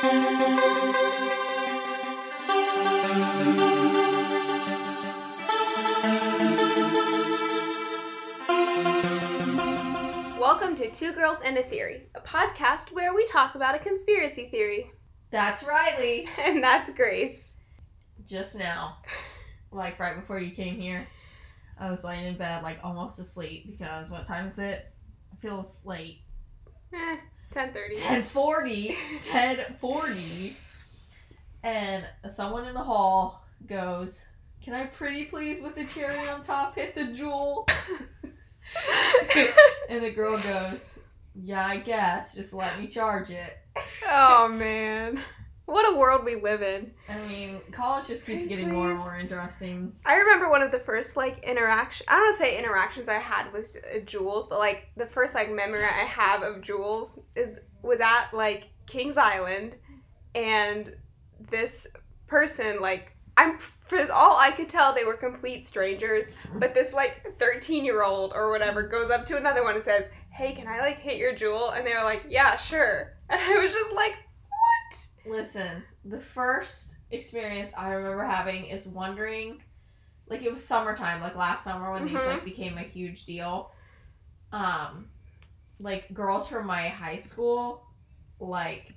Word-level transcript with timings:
Welcome 0.00 0.14
to 10.76 10.88
Two 10.92 11.12
Girls 11.12 11.42
and 11.42 11.58
a 11.58 11.64
Theory, 11.64 12.06
a 12.14 12.20
podcast 12.20 12.92
where 12.92 13.12
we 13.12 13.26
talk 13.26 13.56
about 13.56 13.74
a 13.74 13.80
conspiracy 13.80 14.46
theory. 14.50 14.92
That's 15.32 15.64
Riley. 15.64 16.28
And 16.38 16.62
that's 16.62 16.90
Grace. 16.90 17.54
Just 18.24 18.54
now, 18.54 18.98
like 19.72 19.98
right 19.98 20.14
before 20.14 20.38
you 20.38 20.54
came 20.54 20.78
here, 20.78 21.08
I 21.76 21.90
was 21.90 22.04
laying 22.04 22.26
in 22.26 22.38
bed, 22.38 22.62
like 22.62 22.78
almost 22.84 23.18
asleep 23.18 23.66
because 23.66 24.10
what 24.10 24.26
time 24.26 24.46
is 24.46 24.60
it? 24.60 24.92
It 25.32 25.40
feels 25.40 25.80
late. 25.84 26.20
Eh, 26.94 27.16
10.30. 27.54 27.74
1040. 27.94 28.88
1040. 28.88 30.56
And 31.64 32.04
someone 32.30 32.66
in 32.66 32.74
the 32.74 32.82
hall 32.84 33.44
goes, 33.66 34.24
Can 34.62 34.74
I 34.74 34.86
pretty 34.86 35.24
please 35.24 35.60
with 35.60 35.74
the 35.74 35.84
cherry 35.84 36.28
on 36.28 36.40
top 36.40 36.76
hit 36.76 36.94
the 36.94 37.02
Juul? 37.02 37.68
and 39.90 40.04
the 40.04 40.10
girl 40.10 40.32
goes, 40.34 41.00
Yeah, 41.34 41.66
I 41.66 41.78
guess. 41.78 42.32
Just 42.32 42.54
let 42.54 42.78
me 42.80 42.86
charge 42.86 43.30
it. 43.30 43.58
oh, 44.08 44.48
man. 44.48 45.20
What 45.68 45.94
a 45.94 45.98
world 45.98 46.24
we 46.24 46.36
live 46.36 46.62
in. 46.62 46.90
I 47.10 47.28
mean, 47.28 47.60
college 47.72 48.06
just 48.06 48.24
keeps 48.24 48.46
getting 48.46 48.72
more 48.72 48.92
and 48.92 48.98
more 48.98 49.18
interesting. 49.18 49.92
I 50.06 50.14
remember 50.14 50.48
one 50.48 50.62
of 50.62 50.72
the 50.72 50.78
first 50.78 51.14
like 51.14 51.44
interaction. 51.44 52.06
I 52.08 52.14
don't 52.14 52.22
want 52.22 52.38
to 52.38 52.42
say 52.42 52.58
interactions 52.58 53.10
I 53.10 53.18
had 53.18 53.52
with 53.52 53.76
uh, 53.76 53.98
Juuls, 53.98 54.48
but 54.48 54.60
like 54.60 54.88
the 54.96 55.04
first 55.04 55.34
like 55.34 55.52
memory 55.52 55.84
I 55.84 56.06
have 56.06 56.40
of 56.42 56.62
Juuls 56.62 57.18
is 57.36 57.58
was 57.82 58.00
at 58.00 58.28
like 58.32 58.70
Kings 58.86 59.18
Island, 59.18 59.76
and 60.34 60.96
this 61.50 61.86
person 62.28 62.80
like 62.80 63.14
I'm 63.36 63.58
for 63.58 63.98
all 64.10 64.38
I 64.38 64.52
could 64.52 64.70
tell 64.70 64.94
they 64.94 65.04
were 65.04 65.18
complete 65.18 65.66
strangers, 65.66 66.32
but 66.54 66.72
this 66.72 66.94
like 66.94 67.34
13 67.38 67.84
year 67.84 68.02
old 68.02 68.32
or 68.34 68.50
whatever 68.50 68.88
goes 68.88 69.10
up 69.10 69.26
to 69.26 69.36
another 69.36 69.62
one 69.64 69.74
and 69.74 69.84
says, 69.84 70.08
"Hey, 70.30 70.54
can 70.54 70.66
I 70.66 70.80
like 70.80 70.98
hit 70.98 71.18
your 71.18 71.34
Juul?" 71.34 71.76
And 71.76 71.86
they 71.86 71.92
were 71.92 72.04
like, 72.04 72.24
"Yeah, 72.26 72.56
sure." 72.56 73.18
And 73.30 73.38
I 73.38 73.62
was 73.62 73.74
just 73.74 73.92
like? 73.92 74.14
Listen, 75.28 75.82
the 76.04 76.20
first 76.20 76.98
experience 77.10 77.72
I 77.76 77.90
remember 77.92 78.24
having 78.24 78.66
is 78.66 78.86
wondering, 78.86 79.62
like 80.28 80.42
it 80.42 80.50
was 80.50 80.64
summertime, 80.64 81.20
like 81.20 81.36
last 81.36 81.64
summer 81.64 81.92
when 81.92 82.06
these 82.06 82.18
Mhm. 82.20 82.26
like 82.34 82.44
became 82.44 82.78
a 82.78 82.82
huge 82.82 83.24
deal. 83.24 83.72
Um, 84.52 85.10
like 85.80 86.12
girls 86.14 86.48
from 86.48 86.66
my 86.66 86.88
high 86.88 87.16
school, 87.16 87.86
like 88.40 88.92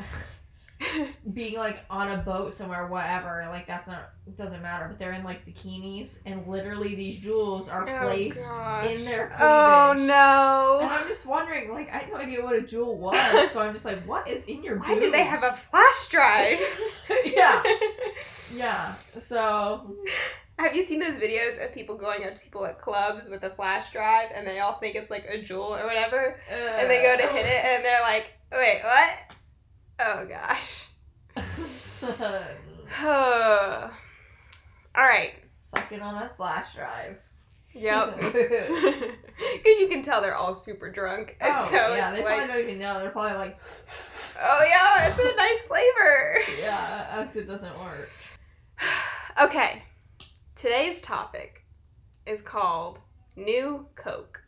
being 1.32 1.56
like 1.56 1.78
on 1.88 2.10
a 2.12 2.18
boat 2.18 2.52
somewhere, 2.52 2.86
whatever. 2.86 3.46
Like 3.50 3.66
that's 3.66 3.86
not 3.86 4.10
doesn't 4.36 4.60
matter, 4.62 4.86
but 4.88 4.98
they're 4.98 5.12
in 5.12 5.24
like 5.24 5.46
bikinis, 5.46 6.18
and 6.26 6.46
literally 6.46 6.94
these 6.94 7.18
Juuls 7.20 7.72
are 7.72 7.88
Oh, 7.88 8.06
placed 8.06 8.46
gosh. 8.48 8.90
in 8.94 9.04
their 9.04 9.28
cleavage. 9.28 9.40
Oh 9.40 9.94
no! 9.96 10.80
And. 10.82 10.90
I'm 10.90 11.08
just 11.08 11.26
wondering, 11.26 11.72
like, 11.72 11.88
I 11.90 11.98
had 11.98 12.10
no 12.10 12.16
idea 12.16 12.42
what 12.42 12.56
a 12.56 12.60
Juul 12.62 12.96
was, 12.96 13.50
so 13.50 13.60
I'm 13.60 13.72
just 13.72 13.84
like, 13.84 14.06
what 14.06 14.28
is 14.28 14.44
in 14.46 14.62
your 14.62 14.78
Why 14.78 14.98
do 14.98 15.10
they 15.10 15.24
have 15.24 15.42
a 15.42 15.50
flash 15.50 16.08
drive? 16.08 16.60
yeah, 17.24 17.62
yeah. 18.54 18.94
So 19.18 19.96
Have 20.58 20.74
you 20.74 20.82
seen 20.82 20.98
those 20.98 21.16
videos 21.16 21.62
of 21.64 21.72
people 21.74 21.96
going 21.98 22.24
up 22.24 22.34
to 22.34 22.40
people 22.40 22.64
at 22.66 22.80
clubs 22.80 23.28
with 23.28 23.42
a 23.44 23.50
flash 23.50 23.92
drive 23.92 24.30
and 24.34 24.46
they 24.46 24.58
all 24.60 24.74
think 24.78 24.96
it's 24.96 25.10
like 25.10 25.24
a 25.26 25.38
Juul 25.38 25.80
or 25.80 25.86
whatever? 25.86 26.40
And 26.50 26.90
they 26.90 27.02
go 27.02 27.16
to 27.16 27.26
hit 27.32 27.46
it 27.46 27.64
and 27.64 27.84
they're 27.84 28.00
like, 28.02 28.34
wait, 28.52 28.80
what? 28.82 29.35
Oh 29.98 30.26
gosh. 30.26 30.86
it. 31.36 32.56
Alright. 34.96 35.32
Sucking 35.56 36.00
on 36.00 36.22
a 36.22 36.28
flash 36.36 36.74
drive. 36.74 37.18
Yep. 37.72 38.20
Because 39.38 39.80
you 39.80 39.88
can 39.88 40.00
tell 40.00 40.22
they're 40.22 40.34
all 40.34 40.54
super 40.54 40.90
drunk. 40.90 41.36
And 41.42 41.54
oh, 41.58 41.66
so 41.66 41.94
yeah, 41.94 42.10
they 42.10 42.24
like, 42.24 42.38
probably 42.38 42.46
don't 42.46 42.64
even 42.64 42.78
know. 42.78 43.00
They're 43.00 43.10
probably 43.10 43.36
like, 43.36 43.60
oh 44.40 44.64
yeah, 44.66 45.08
it's 45.08 45.18
a 45.18 45.36
nice 45.36 45.66
flavor. 45.66 46.38
yeah, 46.58 47.22
it 47.22 47.46
doesn't 47.46 47.78
work. 47.78 48.08
Okay. 49.42 49.82
Today's 50.54 51.02
topic 51.02 51.66
is 52.24 52.40
called 52.40 53.00
New 53.36 53.86
Coke. 53.94 54.42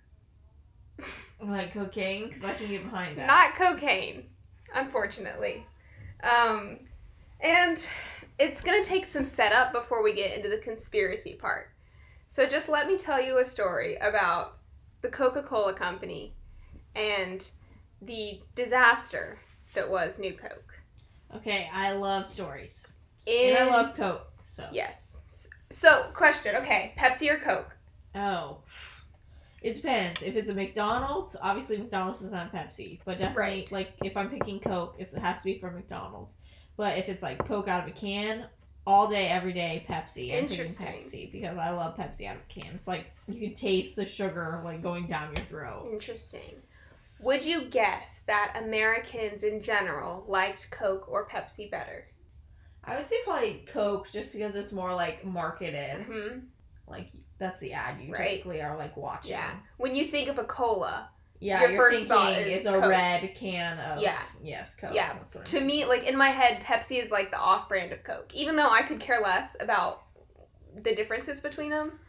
Like 1.44 1.74
cocaine, 1.74 2.28
because 2.28 2.42
I 2.42 2.54
can 2.54 2.68
get 2.68 2.84
behind 2.84 3.18
that. 3.18 3.26
Not 3.26 3.54
cocaine, 3.54 4.30
unfortunately. 4.74 5.66
Um, 6.22 6.78
and 7.40 7.86
it's 8.38 8.60
gonna 8.60 8.84
take 8.84 9.04
some 9.04 9.24
setup 9.24 9.72
before 9.72 10.02
we 10.02 10.12
get 10.12 10.36
into 10.36 10.48
the 10.48 10.58
conspiracy 10.58 11.34
part. 11.34 11.70
So 12.28 12.46
just 12.46 12.68
let 12.68 12.86
me 12.86 12.96
tell 12.96 13.20
you 13.20 13.38
a 13.38 13.44
story 13.44 13.96
about 13.96 14.58
the 15.00 15.08
Coca-Cola 15.08 15.74
company 15.74 16.34
and 16.94 17.48
the 18.02 18.40
disaster 18.54 19.38
that 19.74 19.88
was 19.88 20.18
New 20.18 20.34
Coke. 20.34 20.74
Okay, 21.34 21.70
I 21.72 21.92
love 21.92 22.26
stories. 22.26 22.86
In- 23.26 23.56
and 23.56 23.68
I 23.68 23.70
love 23.70 23.96
Coke, 23.96 24.30
so. 24.44 24.66
Yes. 24.72 25.48
So, 25.70 26.10
question. 26.14 26.56
Okay, 26.56 26.94
Pepsi 26.98 27.30
or 27.30 27.38
Coke? 27.38 27.76
Oh. 28.14 28.58
It 29.62 29.74
depends. 29.74 30.22
If 30.22 30.36
it's 30.36 30.50
a 30.50 30.54
McDonald's, 30.54 31.36
obviously 31.42 31.78
McDonald's 31.78 32.22
is 32.22 32.32
on 32.32 32.48
Pepsi. 32.50 33.00
But 33.04 33.18
definitely, 33.18 33.42
Right. 33.42 33.72
like, 33.72 33.92
if 34.04 34.16
I'm 34.16 34.30
picking 34.30 34.60
Coke, 34.60 34.94
it's, 34.98 35.14
it 35.14 35.20
has 35.20 35.38
to 35.38 35.44
be 35.44 35.58
from 35.58 35.74
McDonald's. 35.74 36.36
But 36.76 36.96
if 36.98 37.08
it's 37.08 37.22
like 37.22 37.44
Coke 37.46 37.66
out 37.68 37.82
of 37.82 37.88
a 37.88 37.98
can, 37.98 38.46
all 38.86 39.08
day, 39.10 39.28
every 39.28 39.52
day, 39.52 39.84
Pepsi. 39.88 40.32
I'm 40.32 40.44
Interesting. 40.44 40.86
Pepsi 40.86 41.30
because 41.32 41.58
I 41.58 41.70
love 41.70 41.96
Pepsi 41.96 42.26
out 42.26 42.36
of 42.36 42.42
a 42.48 42.52
can. 42.60 42.74
It's 42.74 42.88
like 42.88 43.06
you 43.26 43.48
can 43.48 43.54
taste 43.54 43.96
the 43.96 44.06
sugar 44.06 44.62
like 44.64 44.82
going 44.82 45.06
down 45.06 45.34
your 45.36 45.44
throat. 45.44 45.90
Interesting. 45.92 46.54
Would 47.20 47.44
you 47.44 47.64
guess 47.64 48.20
that 48.28 48.56
Americans 48.64 49.42
in 49.42 49.60
general 49.60 50.24
liked 50.28 50.70
Coke 50.70 51.06
or 51.08 51.28
Pepsi 51.28 51.70
better? 51.70 52.06
I 52.84 52.96
would 52.96 53.08
say 53.08 53.16
probably 53.24 53.66
Coke 53.68 54.10
just 54.10 54.32
because 54.32 54.54
it's 54.56 54.72
more 54.72 54.94
like 54.94 55.24
marketed. 55.24 56.06
hmm 56.06 56.38
Like 56.86 57.10
that's 57.38 57.60
the 57.60 57.72
ad 57.72 58.00
you 58.00 58.12
Right. 58.12 58.38
typically 58.38 58.60
are 58.62 58.76
like 58.76 58.96
watching. 58.96 59.32
Yeah. 59.32 59.52
When 59.76 59.94
you 59.94 60.04
think 60.06 60.28
of 60.28 60.38
a 60.38 60.44
cola, 60.44 61.10
Yeah, 61.40 61.68
Your 61.68 61.78
first 61.78 62.06
thought 62.08 62.32
is 62.32 62.56
it's 62.56 62.66
a 62.66 62.72
Coke. 62.72 62.90
red 62.90 63.32
can 63.36 63.78
of 63.78 64.02
Yeah. 64.02 64.18
yes, 64.42 64.74
Coke. 64.74 64.90
Yeah, 64.92 65.14
That's 65.14 65.36
what 65.36 65.40
I'm 65.42 65.60
to 65.60 65.60
me, 65.64 65.84
like 65.84 66.02
in 66.08 66.16
my 66.16 66.30
head, 66.30 66.60
Pepsi 66.64 67.00
is 67.00 67.12
like 67.12 67.30
the 67.30 67.38
off 67.38 67.68
brand 67.68 67.92
of 67.92 68.02
Coke. 68.02 68.34
Even 68.34 68.56
though 68.56 68.68
I 68.68 68.82
could 68.82 68.98
care 68.98 69.20
less 69.20 69.56
about 69.62 70.02
the 70.82 70.96
differences 70.96 71.40
between 71.40 71.70
them, 71.70 72.00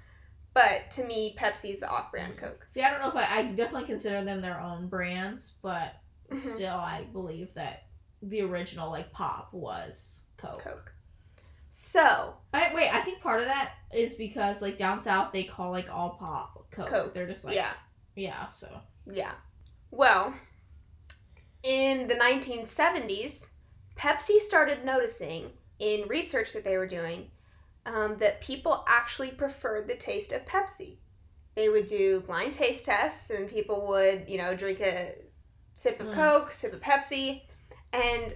but 0.55 0.89
to 0.91 1.03
me, 1.03 1.35
Pepsi 1.39 1.71
is 1.71 1.79
the 1.79 1.87
off 1.87 2.09
brand 2.11 2.37
Coke. 2.37 2.65
See, 2.67 2.81
I 2.81 2.89
don't 2.89 3.01
know 3.01 3.09
if 3.09 3.15
I, 3.15 3.37
I 3.37 3.43
definitely 3.51 3.85
consider 3.85 4.23
them 4.23 4.41
their 4.41 4.59
own 4.59 4.87
brands, 4.87 5.53
but 5.61 5.93
Mhm. 6.31 6.37
still, 6.39 6.73
I 6.75 7.03
believe 7.13 7.53
that 7.53 7.83
the 8.23 8.41
original 8.41 8.89
like 8.89 9.11
pop 9.11 9.53
was 9.53 10.23
Coke. 10.37 10.63
Coke. 10.63 10.91
So, 11.69 12.35
I, 12.51 12.73
wait, 12.73 12.89
I 12.89 13.01
think 13.01 13.21
part 13.21 13.41
of 13.41 13.47
that 13.47 13.73
is 13.93 14.15
because 14.15 14.61
like 14.61 14.75
down 14.75 14.99
south 14.99 15.31
they 15.31 15.43
call 15.43 15.71
like 15.71 15.87
all 15.89 16.17
pop 16.19 16.65
Coke. 16.71 16.87
Coke, 16.87 17.13
They're 17.13 17.27
just 17.27 17.45
like 17.45 17.55
yeah. 17.55 17.73
yeah. 18.15 18.47
So 18.47 18.67
Yeah. 19.05 19.33
Well, 19.91 20.33
in 21.63 22.07
the 22.07 22.15
1970s, 22.15 23.49
Pepsi 23.95 24.39
started 24.39 24.83
noticing 24.83 25.51
in 25.79 26.07
research 26.07 26.53
that 26.53 26.63
they 26.63 26.77
were 26.77 26.87
doing 26.87 27.29
um, 27.85 28.17
that 28.17 28.41
people 28.41 28.83
actually 28.87 29.31
preferred 29.31 29.87
the 29.87 29.95
taste 29.95 30.31
of 30.31 30.45
Pepsi. 30.45 30.97
They 31.55 31.69
would 31.69 31.85
do 31.85 32.21
blind 32.21 32.53
taste 32.53 32.85
tests, 32.85 33.29
and 33.29 33.49
people 33.49 33.87
would, 33.89 34.29
you 34.29 34.37
know, 34.37 34.55
drink 34.55 34.79
a 34.79 35.15
sip 35.73 35.99
of 35.99 36.07
Mm. 36.07 36.13
Coke, 36.13 36.51
sip 36.51 36.73
of 36.73 36.81
Pepsi, 36.81 37.41
and 37.93 38.33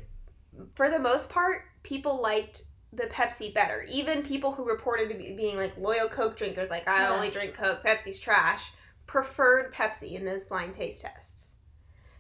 for 0.75 0.90
the 0.90 0.99
most 0.99 1.29
part, 1.29 1.63
people 1.84 2.22
liked 2.22 2.63
the 2.95 3.07
Pepsi 3.07 3.53
better. 3.53 3.85
Even 3.90 4.23
people 4.23 4.51
who 4.51 4.67
reported 4.67 5.09
to 5.09 5.16
be 5.16 5.35
being 5.35 5.57
like 5.57 5.78
loyal 5.78 6.07
Coke 6.09 6.37
drinkers, 6.37 6.69
like 6.69 6.87
I 6.87 7.03
Yeah. 7.03 7.13
only 7.13 7.29
drink 7.29 7.55
Coke, 7.55 7.84
Pepsi's 7.84 8.19
trash, 8.19 8.72
preferred 9.07 9.73
Pepsi 9.73 10.13
in 10.13 10.25
those 10.25 10.45
blind 10.45 10.73
taste 10.73 11.01
tests. 11.01 11.53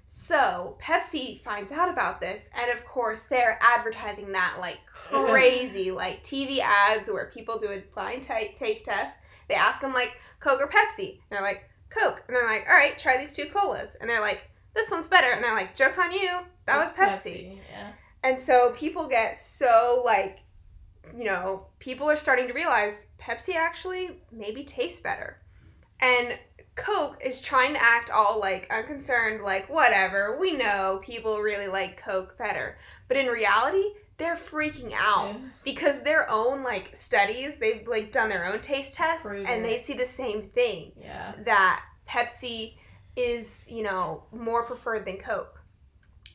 So 0.05 0.77
Pepsi 0.79 1.41
finds 1.41 1.71
out 1.71 1.89
about 1.89 2.19
this, 2.19 2.49
and 2.55 2.69
of 2.69 2.85
course 2.85 3.25
they're 3.25 3.57
advertising 3.61 4.31
that 4.33 4.57
like 4.59 4.79
mm-hmm. 5.09 5.31
crazy, 5.31 5.91
like 5.91 6.23
TV 6.23 6.59
ads 6.59 7.09
where 7.09 7.31
people 7.33 7.57
do 7.57 7.69
a 7.69 7.81
blind 7.93 8.23
ta 8.23 8.35
taste 8.53 8.85
test. 8.85 9.17
They 9.47 9.55
ask 9.55 9.81
them 9.81 9.93
like 9.93 10.19
Coke 10.39 10.61
or 10.61 10.69
Pepsi, 10.69 11.13
and 11.13 11.21
they're 11.31 11.41
like 11.41 11.69
Coke, 11.89 12.23
and 12.27 12.35
they're 12.35 12.45
like, 12.45 12.65
all 12.67 12.75
right, 12.75 12.97
try 12.97 13.17
these 13.17 13.33
two 13.33 13.47
colas, 13.47 13.95
and 13.99 14.09
they're 14.09 14.21
like, 14.21 14.49
this 14.75 14.91
one's 14.91 15.07
better, 15.07 15.31
and 15.31 15.43
they're 15.43 15.55
like, 15.55 15.75
jokes 15.75 15.97
on 15.97 16.11
you, 16.11 16.39
that 16.67 16.79
was 16.79 16.91
It's 16.91 16.99
Pepsi. 16.99 17.57
Yeah. 17.71 17.91
And 18.23 18.39
so 18.39 18.73
people 18.75 19.07
get 19.07 19.35
so 19.35 20.01
like, 20.05 20.42
you 21.17 21.23
know, 21.25 21.67
people 21.79 22.09
are 22.09 22.15
starting 22.15 22.47
to 22.47 22.53
realize 22.53 23.07
Pepsi 23.19 23.55
actually 23.55 24.21
maybe 24.31 24.63
tastes 24.63 24.99
better. 24.99 25.39
And 26.01 26.37
Coke 26.75 27.21
is 27.23 27.39
trying 27.41 27.73
to 27.73 27.83
act 27.83 28.09
all 28.09 28.39
like 28.39 28.67
unconcerned, 28.71 29.41
like 29.41 29.69
whatever, 29.69 30.37
we 30.39 30.53
know 30.53 30.99
people 31.03 31.39
really 31.39 31.67
like 31.67 31.97
Coke 31.97 32.37
better. 32.37 32.77
But 33.07 33.17
in 33.17 33.27
reality, 33.27 33.83
they're 34.17 34.35
freaking 34.35 34.93
out 34.95 35.35
because 35.63 36.01
their 36.01 36.29
own 36.29 36.63
like 36.63 36.95
studies, 36.95 37.55
they've 37.59 37.87
like 37.87 38.11
done 38.11 38.29
their 38.29 38.45
own 38.45 38.59
taste 38.59 38.95
tests 38.95 39.25
and 39.27 39.63
they 39.63 39.77
see 39.77 39.93
the 39.93 40.05
same 40.05 40.49
thing 40.49 40.93
Yeah. 40.99 41.33
that 41.45 41.83
Pepsi 42.07 42.75
is, 43.15 43.65
you 43.67 43.83
know, 43.83 44.23
more 44.31 44.65
preferred 44.65 45.05
than 45.05 45.17
Coke. 45.17 45.59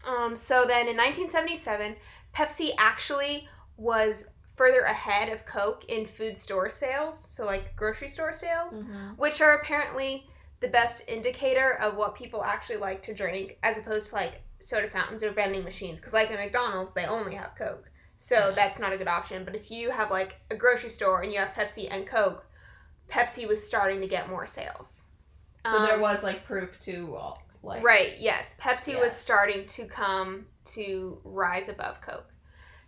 Um, 0.07 0.37
so 0.37 0.65
then 0.65 0.89
in 0.89 0.97
1977, 0.97 1.97
Pepsi 2.35 2.71
actually 2.79 3.49
was 3.77 4.29
further 4.59 4.81
ahead 4.81 5.29
of 5.31 5.47
Coke 5.47 5.85
in 5.87 6.05
food 6.05 6.37
store 6.37 6.69
sales, 6.69 7.17
so 7.19 7.47
like 7.47 7.75
grocery 7.77 8.09
store 8.09 8.33
sales, 8.33 8.81
Mhm. 8.83 9.17
which 9.17 9.41
are 9.41 9.53
apparently 9.55 10.29
the 10.61 10.69
best 10.69 11.09
indicator 11.09 11.75
of 11.81 11.95
what 11.97 12.17
people 12.17 12.43
actually 12.45 12.79
like 12.79 13.01
to 13.05 13.15
drink 13.15 13.57
as 13.63 13.79
opposed 13.79 14.09
to 14.11 14.17
like 14.17 14.43
soda 14.59 14.89
fountains 14.89 15.23
or 15.23 15.31
vending 15.31 15.63
machines. 15.63 16.01
Because 16.01 16.13
like 16.13 16.31
at 16.33 16.39
McDonald's, 16.39 16.93
they 16.93 17.07
only 17.07 17.37
have 17.37 17.55
Coke. 17.57 17.89
So 18.17 18.53
that's 18.57 18.81
not 18.81 18.93
a 18.93 18.97
good 18.99 19.07
option. 19.07 19.45
But 19.45 19.55
if 19.55 19.71
you 19.71 19.91
have 19.93 20.11
like 20.11 20.41
a 20.51 20.57
grocery 20.57 20.91
store 20.91 21.23
and 21.23 21.33
you 21.33 21.39
have 21.39 21.55
Pepsi 21.55 21.87
and 21.89 22.05
Coke, 22.05 22.45
Pepsi 23.09 23.47
was 23.47 23.65
starting 23.65 24.01
to 24.01 24.09
get 24.09 24.29
more 24.29 24.45
sales. 24.47 25.07
So 25.65 25.79
there 25.87 25.95
Um, 25.95 26.01
was 26.01 26.25
like 26.25 26.45
proof 26.45 26.79
to 26.81 27.17
uh, 27.17 27.35
like 27.63 27.85
Right, 27.85 28.19
yes. 28.19 28.57
Pepsi 28.61 28.99
was 28.99 29.13
starting 29.13 29.67
to 29.67 29.87
come 29.87 30.49
to 30.75 31.21
rise 31.25 31.69
above 31.69 32.01
Coke. 32.01 32.29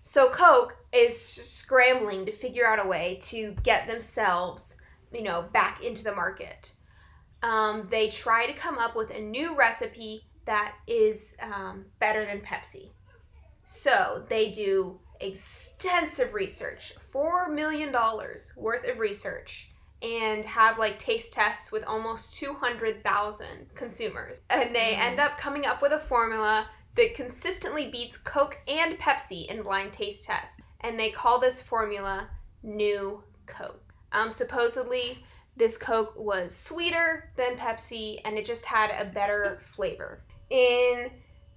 So 0.02 0.30
Coke 0.30 0.76
is 0.92 1.18
scrambling 1.18 2.26
to 2.26 2.32
figure 2.32 2.66
out 2.66 2.84
a 2.84 2.88
way 2.88 3.18
to 3.22 3.54
get 3.62 3.86
themselves, 3.86 4.76
you 5.12 5.22
know, 5.22 5.42
back 5.52 5.84
into 5.84 6.02
the 6.02 6.14
market. 6.14 6.74
Um, 7.42 7.86
they 7.90 8.08
try 8.08 8.46
to 8.46 8.52
come 8.52 8.78
up 8.78 8.96
with 8.96 9.10
a 9.10 9.20
new 9.20 9.56
recipe 9.56 10.24
that 10.46 10.74
is 10.86 11.36
um, 11.40 11.84
better 11.98 12.24
than 12.24 12.40
Pepsi. 12.40 12.90
So 13.64 14.24
they 14.28 14.50
do 14.50 14.98
extensive 15.20 16.34
research, 16.34 16.92
$4 17.14 17.52
million 17.52 17.94
worth 18.56 18.88
of 18.88 18.98
research, 18.98 19.70
and 20.02 20.44
have 20.46 20.78
like 20.78 20.98
taste 20.98 21.32
tests 21.32 21.70
with 21.70 21.84
almost 21.84 22.32
200,000 22.38 23.74
consumers. 23.74 24.40
And 24.48 24.74
they 24.74 24.94
Mm. 24.94 24.98
end 24.98 25.20
up 25.20 25.36
coming 25.38 25.66
up 25.66 25.82
with 25.82 25.92
a 25.92 25.98
formula 25.98 26.68
that 26.96 27.14
consistently 27.14 27.90
beats 27.90 28.16
Coke 28.16 28.58
and 28.68 28.98
Pepsi 28.98 29.46
in 29.46 29.62
blind 29.62 29.92
taste 29.92 30.24
tests. 30.24 30.60
And 30.80 30.98
they 30.98 31.10
call 31.10 31.38
this 31.38 31.62
formula 31.62 32.28
New 32.62 33.22
Coke. 33.46 33.92
Um, 34.12 34.30
supposedly, 34.30 35.24
this 35.56 35.76
Coke 35.76 36.14
was 36.16 36.54
sweeter 36.56 37.30
than 37.36 37.56
Pepsi 37.56 38.20
and 38.24 38.36
it 38.36 38.44
just 38.44 38.64
had 38.64 38.90
a 38.90 39.10
better 39.10 39.58
flavor. 39.60 40.22
In 40.50 41.10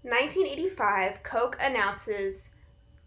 1985, 0.04 1.24
Coke 1.24 1.58
announces 1.62 2.56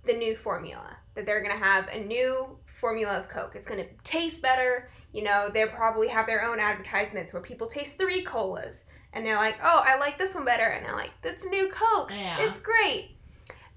the 0.04 0.14
new 0.14 0.36
formula 0.36 0.96
that 1.14 1.26
they're 1.26 1.42
going 1.42 1.56
to 1.56 1.64
have 1.64 1.88
a 1.88 2.04
new 2.04 2.58
formula 2.80 3.18
of 3.18 3.28
Coke. 3.28 3.52
It's 3.54 3.66
going 3.66 3.84
to 3.84 3.90
taste 4.04 4.42
better. 4.42 4.88
You 5.12 5.22
know, 5.22 5.48
they 5.52 5.64
probably 5.66 6.08
have 6.08 6.26
their 6.26 6.42
own 6.42 6.60
advertisements 6.60 7.32
where 7.32 7.42
people 7.42 7.66
taste 7.66 7.98
three 7.98 8.22
colas 8.22 8.86
and 9.12 9.24
they're 9.24 9.36
like, 9.36 9.56
"Oh, 9.62 9.82
I 9.84 9.96
like 9.98 10.18
this 10.18 10.34
one 10.34 10.44
better." 10.44 10.64
And 10.64 10.84
they're 10.84 10.94
like, 10.96 11.12
"That's 11.22 11.46
new 11.46 11.68
Coke. 11.68 12.10
Yeah. 12.10 12.40
It's 12.40 12.58
great." 12.58 13.16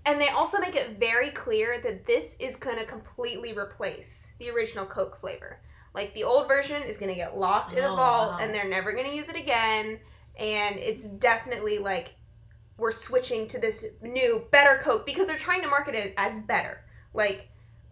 And 0.06 0.20
they 0.20 0.30
also 0.30 0.60
make 0.60 0.76
it 0.76 0.98
very 1.00 1.30
clear 1.32 1.82
that 1.82 2.06
this 2.06 2.36
is 2.40 2.56
going 2.56 2.78
to 2.78 2.86
completely 2.86 3.58
replace 3.58 4.32
the 4.40 4.50
original 4.50 4.86
Coke 4.86 5.20
flavor. 5.20 5.60
Like 5.94 6.14
the 6.14 6.24
old 6.24 6.48
version 6.48 6.82
is 6.84 6.98
going 6.98 7.10
to 7.10 7.16
get 7.16 7.38
locked 7.38 7.74
in 7.74 7.84
a 7.84 7.92
Oh, 7.92 7.96
vault 7.96 8.32
wow. 8.32 8.38
and 8.40 8.54
they're 8.54 8.68
never 8.70 8.92
going 8.94 9.06
to 9.10 9.16
use 9.16 9.30
it 9.30 9.36
again. 9.36 10.00
And 10.38 10.78
it's 10.78 11.06
definitely 11.06 11.80
like 11.80 12.14
we're 12.78 12.92
switching 12.94 13.48
to 13.50 13.60
this 13.60 13.86
new, 14.02 14.46
better 14.52 14.78
Coke 14.82 15.06
because 15.06 15.28
they're 15.28 15.38
trying 15.38 15.62
to 15.62 15.68
market 15.68 15.96
it 15.96 16.14
as 16.18 16.40
better. 16.40 16.82
Like 17.14 17.50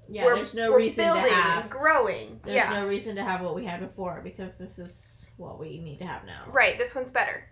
yeah, 0.07 0.23
we're, 0.25 0.35
there's 0.35 0.55
no 0.55 0.73
reason 0.73 1.05
to 1.05 1.19
have 1.33 1.69
growing. 1.69 2.39
there's 2.43 2.55
yeah. 2.55 2.69
no 2.69 2.87
reason 2.87 3.15
to 3.17 3.23
have 3.23 3.41
what 3.41 3.53
we 3.55 3.65
had 3.65 3.81
before 3.81 4.21
because 4.23 4.57
this 4.57 4.79
is 4.79 5.26
what 5.37 5.59
we 5.59 5.79
need 5.79 5.99
to 5.99 6.05
have 6.05 6.25
now. 6.25 6.43
Right, 6.47 6.77
this 6.77 6.95
one's 6.95 7.11
better. 7.11 7.47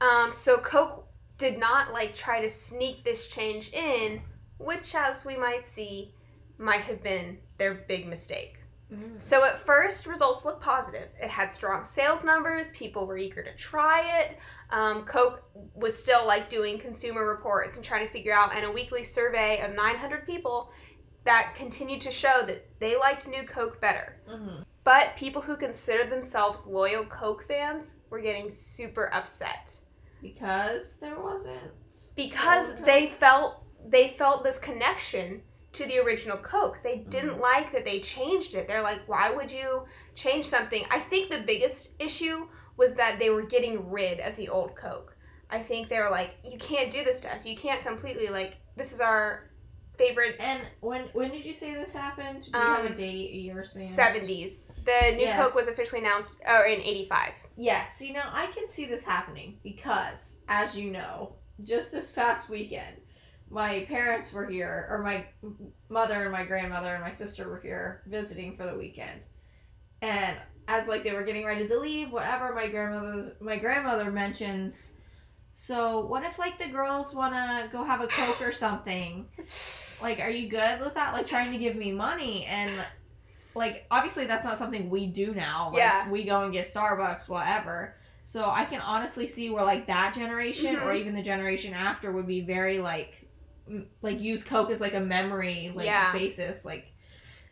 Um, 0.00 0.30
so 0.30 0.58
Coke 0.58 1.06
did 1.38 1.58
not 1.58 1.92
like 1.92 2.14
try 2.14 2.40
to 2.40 2.48
sneak 2.48 3.04
this 3.04 3.28
change 3.28 3.70
in, 3.72 4.20
which, 4.58 4.94
as 4.94 5.24
we 5.24 5.36
might 5.36 5.64
see, 5.64 6.14
might 6.58 6.82
have 6.82 7.02
been 7.02 7.38
their 7.56 7.74
big 7.74 8.06
mistake. 8.06 8.58
Mm. 8.92 9.20
So 9.20 9.44
at 9.44 9.58
first, 9.58 10.06
results 10.06 10.44
looked 10.44 10.62
positive. 10.62 11.08
It 11.20 11.28
had 11.28 11.52
strong 11.52 11.84
sales 11.84 12.24
numbers. 12.24 12.70
People 12.70 13.06
were 13.06 13.18
eager 13.18 13.42
to 13.42 13.54
try 13.56 14.20
it. 14.20 14.38
Um, 14.70 15.04
Coke 15.04 15.42
was 15.74 15.96
still 15.96 16.26
like 16.26 16.48
doing 16.48 16.78
consumer 16.78 17.28
reports 17.28 17.76
and 17.76 17.84
trying 17.84 18.06
to 18.06 18.12
figure 18.12 18.32
out. 18.32 18.54
And 18.54 18.64
a 18.64 18.70
weekly 18.70 19.04
survey 19.04 19.60
of 19.60 19.74
900 19.74 20.26
people 20.26 20.72
that 21.24 21.54
continued 21.54 22.00
to 22.02 22.10
show 22.10 22.42
that 22.46 22.66
they 22.80 22.96
liked 22.96 23.28
New 23.28 23.42
Coke 23.42 23.80
better. 23.80 24.16
Mhm. 24.26 24.64
But 24.88 25.16
people 25.16 25.42
who 25.42 25.54
considered 25.54 26.08
themselves 26.08 26.66
loyal 26.66 27.04
Coke 27.04 27.44
fans 27.46 27.96
were 28.08 28.22
getting 28.22 28.48
super 28.48 29.12
upset 29.12 29.76
Because 30.22 30.96
there 30.96 31.20
wasn't 31.20 31.60
because 32.16 32.72
Okay. 32.72 32.84
they 32.84 33.06
felt 33.08 33.64
they 33.84 34.08
felt 34.08 34.44
this 34.44 34.56
connection 34.58 35.42
to 35.72 35.84
the 35.84 35.98
original 35.98 36.38
Coke. 36.38 36.80
They 36.82 37.00
didn't 37.00 37.36
Mhm. 37.36 37.40
like 37.40 37.70
that 37.72 37.84
they 37.84 38.00
changed 38.00 38.54
it. 38.54 38.66
They're 38.66 38.80
like, 38.80 39.06
why 39.06 39.30
would 39.30 39.52
you 39.52 39.84
change 40.14 40.46
something? 40.46 40.86
I 40.90 41.00
think 41.00 41.30
the 41.30 41.42
biggest 41.42 41.94
issue 42.00 42.48
was 42.78 42.94
that 42.94 43.18
they 43.18 43.28
were 43.28 43.42
getting 43.42 43.90
rid 43.90 44.20
of 44.20 44.36
the 44.36 44.48
old 44.48 44.74
Coke. 44.74 45.14
I 45.50 45.62
think 45.62 45.90
they 45.90 45.98
were 45.98 46.08
like, 46.08 46.38
you 46.42 46.56
can't 46.56 46.90
do 46.90 47.04
this 47.04 47.20
to 47.20 47.34
us. 47.34 47.44
You 47.44 47.58
can't 47.58 47.82
completely 47.82 48.28
like 48.28 48.56
this 48.74 48.92
is 48.92 49.02
our 49.02 49.47
favorite 49.98 50.36
And 50.38 50.60
when 50.80 51.02
when 51.12 51.30
did 51.30 51.44
you 51.44 51.52
say 51.52 51.74
this 51.74 51.92
happened? 51.94 52.42
Do 52.50 52.58
you 52.58 52.64
have 52.64 52.84
a 52.84 52.88
Um, 52.88 52.94
date, 52.94 53.30
a 53.32 53.36
year 53.36 53.62
span? 53.64 53.82
70s. 53.82 54.68
The 54.84 55.16
new 55.16 55.22
Yes. 55.24 55.44
Coke 55.44 55.54
was 55.54 55.68
officially 55.68 56.00
announced 56.00 56.40
or 56.48 56.64
in 56.66 56.80
85. 56.80 57.32
Yes, 57.56 57.96
See, 57.96 58.12
now 58.12 58.30
I 58.32 58.46
can 58.46 58.68
see 58.68 58.86
this 58.86 59.04
happening 59.04 59.58
because, 59.64 60.38
as 60.48 60.78
you 60.78 60.90
know, 60.90 61.34
just 61.64 61.90
this 61.90 62.10
past 62.12 62.48
weekend, 62.48 62.96
my 63.50 63.84
parents 63.88 64.32
were 64.32 64.46
here, 64.46 64.86
or 64.90 64.98
my 65.02 65.26
mother 65.88 66.22
and 66.22 66.30
my 66.32 66.44
grandmother 66.44 66.94
and 66.94 67.02
my 67.02 67.10
sister 67.10 67.48
were 67.48 67.60
here 67.60 68.02
visiting 68.06 68.56
for 68.56 68.64
the 68.66 68.76
weekend. 68.76 69.22
And 70.02 70.36
as 70.68 70.86
like 70.86 71.02
they 71.02 71.12
were 71.12 71.24
getting 71.24 71.44
ready 71.46 71.66
to 71.66 71.78
leave, 71.80 72.12
whatever, 72.12 72.54
my 72.54 72.68
grandmother 72.68 73.36
my 73.40 73.56
grandmother 73.56 74.12
mentions, 74.12 74.94
so 75.54 76.06
what 76.06 76.22
if 76.22 76.38
like 76.38 76.58
the 76.60 76.68
girls 76.68 77.14
wanna 77.14 77.68
go 77.72 77.82
have 77.82 78.00
a 78.02 78.06
Coke 78.06 78.40
or 78.42 78.52
something? 78.52 79.26
Like, 80.00 80.20
are 80.20 80.30
you 80.30 80.48
good 80.48 80.80
with 80.80 80.94
that? 80.94 81.12
Like 81.12 81.26
trying 81.26 81.52
to 81.52 81.58
give 81.58 81.76
me 81.76 81.92
money 81.92 82.44
and 82.46 82.70
like 83.54 83.86
obviously 83.90 84.26
that's 84.26 84.44
not 84.44 84.56
something 84.58 84.88
we 84.90 85.06
do 85.06 85.34
now. 85.34 85.70
Like, 85.72 85.78
Yeah. 85.78 86.08
we 86.10 86.24
go 86.24 86.42
and 86.42 86.52
get 86.52 86.66
Starbucks, 86.66 87.28
whatever. 87.28 87.94
So 88.24 88.48
I 88.48 88.64
can 88.66 88.80
honestly 88.80 89.26
see 89.26 89.50
where 89.50 89.64
like 89.64 89.86
that 89.86 90.14
generation 90.14 90.76
or 90.76 90.92
Mhm. 90.92 91.00
even 91.00 91.14
the 91.14 91.22
generation 91.22 91.74
after 91.74 92.12
would 92.12 92.26
be 92.26 92.40
very 92.42 92.78
like 92.78 93.26
m- 93.68 93.88
like 94.02 94.20
use 94.20 94.44
Coke 94.44 94.70
as 94.70 94.80
like 94.80 94.94
a 94.94 95.00
memory 95.00 95.72
like 95.74 95.86
Yeah. 95.86 96.12
basis. 96.12 96.64
Like 96.64 96.92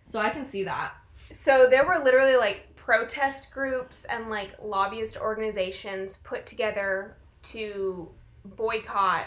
so 0.05 0.21
I 0.21 0.31
can 0.31 0.45
see 0.45 0.65
that. 0.65 0.93
So 1.33 1.67
there 1.69 1.85
were 1.87 1.99
literally 1.99 2.37
like 2.37 2.76
protest 2.76 3.50
groups 3.50 4.05
and 4.05 4.29
like 4.31 4.53
lobbyist 4.62 5.17
organizations 5.17 6.19
put 6.19 6.47
together 6.47 7.17
to 7.43 8.15
boycott 8.45 9.26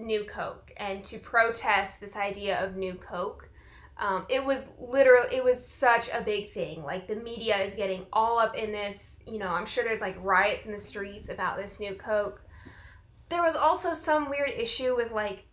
New 0.00 0.24
Coke 0.24 0.72
and 0.76 1.04
to 1.04 1.18
protest 1.18 2.00
this 2.00 2.16
idea 2.16 2.64
of 2.64 2.76
New 2.76 2.94
Coke. 2.94 3.48
Um, 3.98 4.24
it 4.30 4.42
was 4.42 4.72
literally 4.80 5.36
it 5.36 5.44
was 5.44 5.64
such 5.64 6.08
a 6.08 6.22
big 6.22 6.50
thing. 6.50 6.82
Like 6.82 7.06
the 7.06 7.16
media 7.16 7.58
is 7.58 7.74
getting 7.74 8.06
all 8.12 8.38
up 8.38 8.56
in 8.56 8.72
this. 8.72 9.20
You 9.26 9.38
know, 9.38 9.48
I'm 9.48 9.66
sure 9.66 9.84
there's 9.84 10.00
like 10.00 10.16
riots 10.22 10.64
in 10.66 10.72
the 10.72 10.80
streets 10.80 11.28
about 11.28 11.58
this 11.58 11.80
New 11.80 11.94
Coke. 11.94 12.42
There 13.28 13.42
was 13.42 13.56
also 13.56 13.92
some 13.94 14.30
weird 14.30 14.50
issue 14.50 14.96
with 14.96 15.12
like 15.12 15.44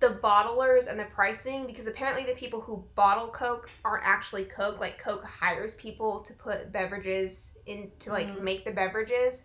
the 0.00 0.18
bottlers 0.22 0.88
and 0.88 0.98
the 0.98 1.04
pricing 1.04 1.66
because 1.66 1.86
apparently 1.86 2.24
the 2.24 2.36
people 2.36 2.60
who 2.60 2.84
bottle 2.96 3.28
Coke 3.28 3.70
aren't 3.84 4.04
actually 4.04 4.46
Coke. 4.46 4.80
Like 4.80 4.98
Coke 4.98 5.24
hires 5.24 5.74
people 5.74 6.20
to 6.22 6.32
put 6.34 6.72
beverages 6.72 7.56
in 7.66 7.92
to 8.00 8.10
like 8.10 8.26
Mhm. 8.26 8.40
make 8.40 8.64
the 8.64 8.72
beverages. 8.72 9.44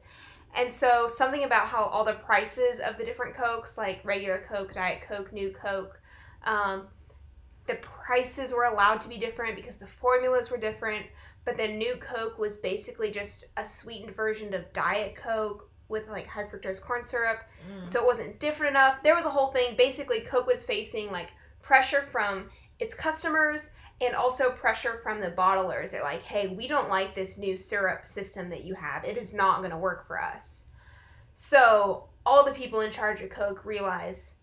And 0.57 0.71
so 0.73 1.07
something 1.07 1.43
about 1.43 1.67
how 1.67 1.83
all 1.83 2.03
the 2.03 2.13
prices 2.13 2.79
of 2.79 2.97
the 2.97 3.05
different 3.05 3.35
Cokes, 3.35 3.77
like 3.77 4.01
regular 4.03 4.43
Coke, 4.49 4.73
Diet 4.73 5.01
Coke, 5.01 5.31
New 5.31 5.51
Coke, 5.51 6.01
um, 6.43 6.87
the 7.67 7.75
prices 7.75 8.51
were 8.51 8.65
allowed 8.65 8.99
to 9.01 9.09
be 9.09 9.17
different 9.17 9.55
because 9.55 9.77
the 9.77 9.85
formulas 9.87 10.49
were 10.49 10.57
different. 10.57 11.05
But 11.45 11.57
the 11.57 11.67
New 11.67 11.95
Coke 11.97 12.39
was 12.39 12.57
basically 12.57 13.11
just 13.11 13.45
a 13.55 13.65
sweetened 13.65 14.15
version 14.15 14.53
of 14.53 14.71
Diet 14.73 15.15
Coke 15.15 15.69
with 15.89 16.07
like 16.09 16.27
high 16.27 16.43
fructose 16.43 16.81
corn 16.81 17.03
syrup 17.03 17.43
so 17.87 18.01
it 18.01 18.05
wasn't 18.05 18.39
different 18.39 18.71
enough. 18.71 19.01
There 19.03 19.15
was 19.15 19.25
a 19.25 19.29
whole 19.29 19.51
thing. 19.51 19.75
Basically, 19.77 20.21
Coke 20.21 20.47
was 20.47 20.63
facing 20.63 21.11
like 21.11 21.31
pressure 21.61 22.01
from 22.01 22.49
its 22.79 22.93
customers 22.93 23.71
and 24.01 24.13
also 24.15 24.51
pressure 24.51 24.99
from 25.01 25.19
the 25.21 25.31
bottlers. 25.31 25.91
They're 25.91 26.03
like, 26.03 26.21
hey, 26.21 26.47
we 26.49 26.67
don't 26.67 26.89
like 26.89 27.15
this 27.15 27.37
new 27.37 27.57
syrup 27.57 28.05
system 28.05 28.49
that 28.49 28.63
you 28.63 28.75
have. 28.75 29.03
It 29.03 29.17
is 29.17 29.33
not 29.33 29.59
going 29.59 29.71
to 29.71 29.77
work 29.77 30.05
for 30.05 30.21
us. 30.21 30.65
So 31.33 32.09
all 32.25 32.43
the 32.45 32.51
people 32.51 32.81
in 32.81 32.91
charge 32.91 33.21
of 33.21 33.29
Coke 33.29 33.65
realize 33.65 34.35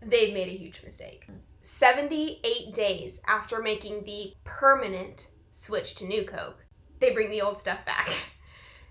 they've 0.00 0.34
made 0.34 0.48
a 0.48 0.56
huge 0.56 0.82
mistake. 0.82 1.26
78 1.60 2.74
days 2.74 3.20
after 3.28 3.60
making 3.60 4.04
the 4.04 4.32
permanent 4.44 5.30
switch 5.50 5.94
to 5.96 6.06
New 6.06 6.24
Coke, 6.24 6.64
they 6.98 7.12
bring 7.12 7.30
the 7.30 7.42
old 7.42 7.58
stuff 7.58 7.84
back. 7.84 8.08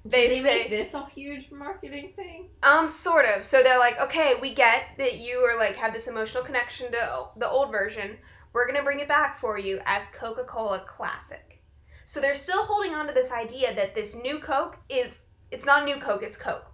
They, 0.04 0.28
They 0.30 0.40
say- 0.40 0.44
make 0.62 0.70
this 0.72 0.96
a 0.96 1.06
huge 1.10 1.52
marketing 1.52 2.14
thing. 2.16 2.50
Um, 2.64 2.88
sort 2.88 3.26
of. 3.26 3.46
So 3.46 3.62
they're 3.62 3.78
like, 3.78 4.02
okay, 4.02 4.34
we 4.42 4.52
get 4.52 4.88
that 4.98 5.20
you 5.20 5.38
are 5.38 5.60
like 5.60 5.76
have 5.76 5.94
this 5.94 6.08
emotional 6.08 6.44
connection 6.44 6.92
to 6.92 7.26
the 7.38 7.48
old 7.48 7.72
version. 7.72 8.18
We're 8.54 8.68
gonna 8.68 8.84
bring 8.84 9.00
it 9.00 9.08
back 9.08 9.38
for 9.38 9.58
you 9.58 9.80
as 9.86 10.08
Coca 10.08 10.44
Cola 10.44 10.84
Classic. 10.88 11.62
So 12.06 12.20
they're 12.20 12.34
still 12.34 12.64
holding 12.64 12.94
on 12.94 13.08
to 13.08 13.14
this 13.14 13.32
idea 13.32 13.74
that 13.76 13.96
this 13.96 14.16
new 14.16 14.40
Coke 14.40 14.78
is 14.90 15.30
it's 15.52 15.66
not 15.66 15.86
new 15.86 15.98
Coke, 15.98 16.24
it's 16.24 16.38
Coke. 16.38 16.72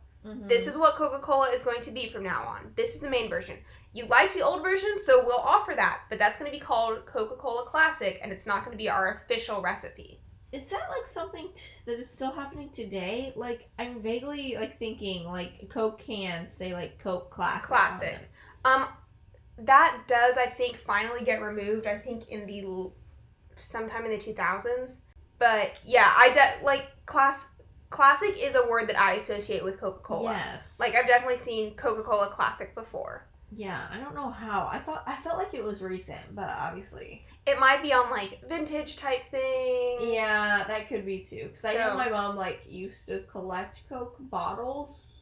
This 0.48 0.68
is 0.68 0.78
what 0.78 0.96
Coca 0.96 1.20
Cola 1.20 1.48
is 1.50 1.64
going 1.64 1.80
to 1.82 1.92
be 1.92 2.10
from 2.10 2.24
now 2.24 2.44
on. 2.44 2.74
This 2.76 2.96
is 2.96 3.02
the 3.02 3.10
main 3.10 3.30
version. 3.30 3.58
You 3.94 4.08
liked 4.08 4.34
the 4.34 4.42
old 4.42 4.62
version, 4.62 5.00
so 5.00 5.24
we'll 5.26 5.38
offer 5.38 5.74
that, 5.76 6.02
but 6.10 6.20
that's 6.20 6.38
going 6.38 6.52
to 6.52 6.58
be 6.58 6.62
called 6.62 7.06
Coca 7.06 7.36
Cola 7.36 7.66
Classic, 7.66 8.20
and 8.22 8.32
it's 8.32 8.46
not 8.46 8.66
going 8.66 8.72
to 8.72 8.78
be 8.78 8.90
our 8.90 9.16
official 9.16 9.62
recipe. 9.62 10.20
Is 10.52 10.70
that 10.70 10.88
like 10.90 11.06
something 11.06 11.50
t- 11.54 11.64
that 11.86 12.00
is 12.00 12.10
still 12.10 12.32
happening 12.32 12.70
today? 12.70 13.34
Like 13.36 13.70
I'm 13.80 14.02
vaguely 14.02 14.56
like 14.56 14.80
thinking 14.80 15.26
like 15.26 15.70
Coke 15.70 16.00
cans 16.00 16.52
say 16.52 16.74
like 16.74 17.00
Coke 17.00 17.30
Classic. 17.30 17.68
Classic. 17.68 18.20
Um, 18.66 18.88
that 19.60 20.04
does, 20.08 20.38
I 20.38 20.46
think, 20.46 20.78
finally 20.78 21.24
get 21.24 21.42
removed. 21.42 21.88
I 21.88 21.98
think 21.98 22.30
in 22.30 22.46
the 22.46 22.92
sometime 23.56 24.06
in 24.06 24.12
the 24.12 24.18
two 24.18 24.34
thousands. 24.34 25.02
But 25.40 25.72
yeah, 25.84 26.12
I 26.16 26.30
de- 26.32 26.66
like 26.66 26.88
class. 27.06 27.50
Classic 27.90 28.36
is 28.44 28.56
a 28.56 28.68
word 28.68 28.90
that 28.90 29.00
I 29.00 29.14
associate 29.14 29.64
with 29.64 29.80
Coca 29.80 30.02
Cola. 30.02 30.34
Yes. 30.34 30.78
Like 30.78 30.94
I've 30.94 31.08
definitely 31.08 31.38
seen 31.38 31.74
Coca 31.76 32.04
Cola 32.04 32.30
Classic 32.30 32.76
before. 32.76 33.26
Yeah, 33.56 33.82
I 33.90 33.98
don't 33.98 34.14
know 34.14 34.30
how. 34.30 34.68
I 34.70 34.78
thought 34.80 35.04
I 35.08 35.16
felt 35.22 35.38
like 35.38 35.54
it 35.54 35.64
was 35.64 35.82
recent, 35.82 36.20
but 36.36 36.50
obviously. 36.50 37.26
It 37.46 37.58
might 37.62 37.82
be 37.82 37.94
on 37.94 38.10
like 38.12 38.46
vintage 38.50 38.98
type 38.98 39.24
things. 39.32 40.04
Yeah, 40.04 40.66
that 40.68 40.90
could 40.90 41.06
be 41.06 41.20
too. 41.20 41.44
Because 41.44 41.64
I 41.64 41.76
know 41.76 41.96
my 41.96 42.10
mom 42.10 42.36
like 42.36 42.60
used 42.68 43.08
to 43.08 43.20
collect 43.32 43.88
Coke 43.88 44.18
bottles, 44.20 45.14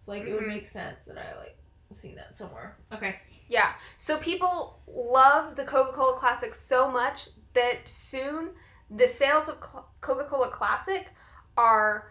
so 0.00 0.10
like 0.10 0.22
it 0.24 0.32
would 0.32 0.42
Mhm. 0.42 0.48
make 0.48 0.66
sense 0.66 1.04
that 1.04 1.16
I 1.18 1.38
like 1.38 1.56
seen 1.92 2.16
that 2.16 2.34
somewhere. 2.34 2.78
Okay. 2.92 3.14
Yeah. 3.52 3.72
So 3.98 4.16
people 4.16 4.80
love 4.86 5.56
the 5.56 5.64
Coca 5.64 5.92
Cola 5.92 6.16
Classic 6.16 6.54
so 6.54 6.90
much 6.90 7.28
that 7.52 7.86
soon 7.86 8.52
the 8.90 9.06
sales 9.06 9.46
of 9.50 9.56
Cl- 9.56 9.90
Coca 10.00 10.24
Cola 10.24 10.50
Classic 10.50 11.10
are 11.58 12.08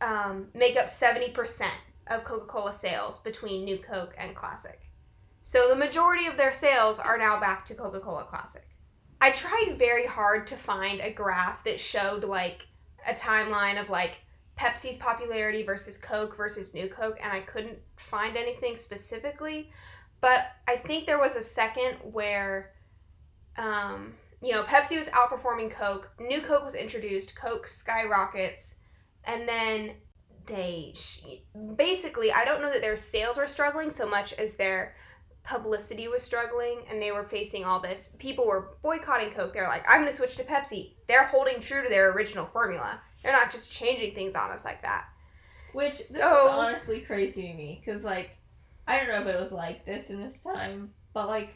um, 0.00 0.48
make 0.52 0.76
up 0.76 0.90
seventy 0.90 1.30
percent 1.30 1.78
of 2.08 2.24
Coca 2.24 2.46
Cola 2.46 2.72
sales 2.72 3.20
between 3.20 3.64
New 3.64 3.78
Coke 3.78 4.16
and 4.18 4.34
Classic. 4.34 4.80
So 5.42 5.68
the 5.68 5.76
majority 5.76 6.26
of 6.26 6.36
their 6.36 6.52
sales 6.52 6.98
are 6.98 7.16
now 7.16 7.38
back 7.38 7.64
to 7.66 7.74
Coca 7.74 8.00
Cola 8.00 8.24
Classic. 8.24 8.66
I 9.20 9.30
tried 9.30 9.76
very 9.78 10.06
hard 10.06 10.48
to 10.48 10.56
find 10.56 11.00
a 11.00 11.12
graph 11.12 11.62
that 11.62 11.78
showed 11.78 12.24
like 12.24 12.66
a 13.06 13.12
timeline 13.12 13.80
of 13.80 13.90
like 13.90 14.16
Pepsi's 14.56 14.98
popularity 14.98 15.62
versus 15.62 15.96
Coke 15.98 16.36
versus 16.36 16.74
New 16.74 16.88
Coke, 16.88 17.18
and 17.22 17.32
I 17.32 17.40
couldn't 17.40 17.78
find 17.96 18.36
anything 18.36 18.74
specifically. 18.74 19.70
But 20.22 20.46
I 20.68 20.76
think 20.76 21.04
there 21.04 21.18
was 21.18 21.34
a 21.36 21.42
second 21.42 21.96
where, 22.04 22.70
um, 23.58 24.14
you 24.40 24.52
know, 24.52 24.62
Pepsi 24.62 24.96
was 24.96 25.08
outperforming 25.08 25.70
Coke. 25.70 26.10
New 26.20 26.40
Coke 26.40 26.64
was 26.64 26.76
introduced. 26.76 27.36
Coke 27.36 27.66
skyrockets, 27.66 28.76
and 29.24 29.46
then 29.46 29.96
they 30.46 30.92
sh- 30.94 31.24
basically 31.76 32.32
I 32.32 32.44
don't 32.44 32.62
know 32.62 32.72
that 32.72 32.82
their 32.82 32.96
sales 32.96 33.36
were 33.36 33.46
struggling 33.46 33.90
so 33.90 34.08
much 34.08 34.32
as 34.34 34.54
their 34.54 34.94
publicity 35.42 36.06
was 36.06 36.22
struggling, 36.22 36.82
and 36.88 37.02
they 37.02 37.10
were 37.10 37.24
facing 37.24 37.64
all 37.64 37.80
this. 37.80 38.14
People 38.20 38.46
were 38.46 38.76
boycotting 38.80 39.30
Coke. 39.30 39.52
They're 39.52 39.66
like, 39.66 39.84
I'm 39.88 40.02
going 40.02 40.10
to 40.10 40.16
switch 40.16 40.36
to 40.36 40.44
Pepsi. 40.44 40.94
They're 41.08 41.24
holding 41.24 41.60
true 41.60 41.82
to 41.82 41.88
their 41.88 42.12
original 42.12 42.46
formula. 42.46 43.02
They're 43.24 43.32
not 43.32 43.50
just 43.50 43.72
changing 43.72 44.14
things 44.14 44.36
on 44.36 44.52
us 44.52 44.64
like 44.64 44.82
that. 44.82 45.06
Which 45.72 45.90
this 45.90 46.10
is 46.10 46.22
honestly 46.22 47.00
crazy 47.00 47.48
to 47.48 47.54
me 47.54 47.82
because 47.84 48.04
like 48.04 48.36
I 48.86 48.98
don't 48.98 49.08
know 49.08 49.20
if 49.20 49.34
it 49.34 49.40
was 49.40 49.52
like 49.52 49.84
this 49.86 50.10
in 50.10 50.20
this 50.20 50.42
time, 50.42 50.90
but 51.14 51.28
like 51.28 51.54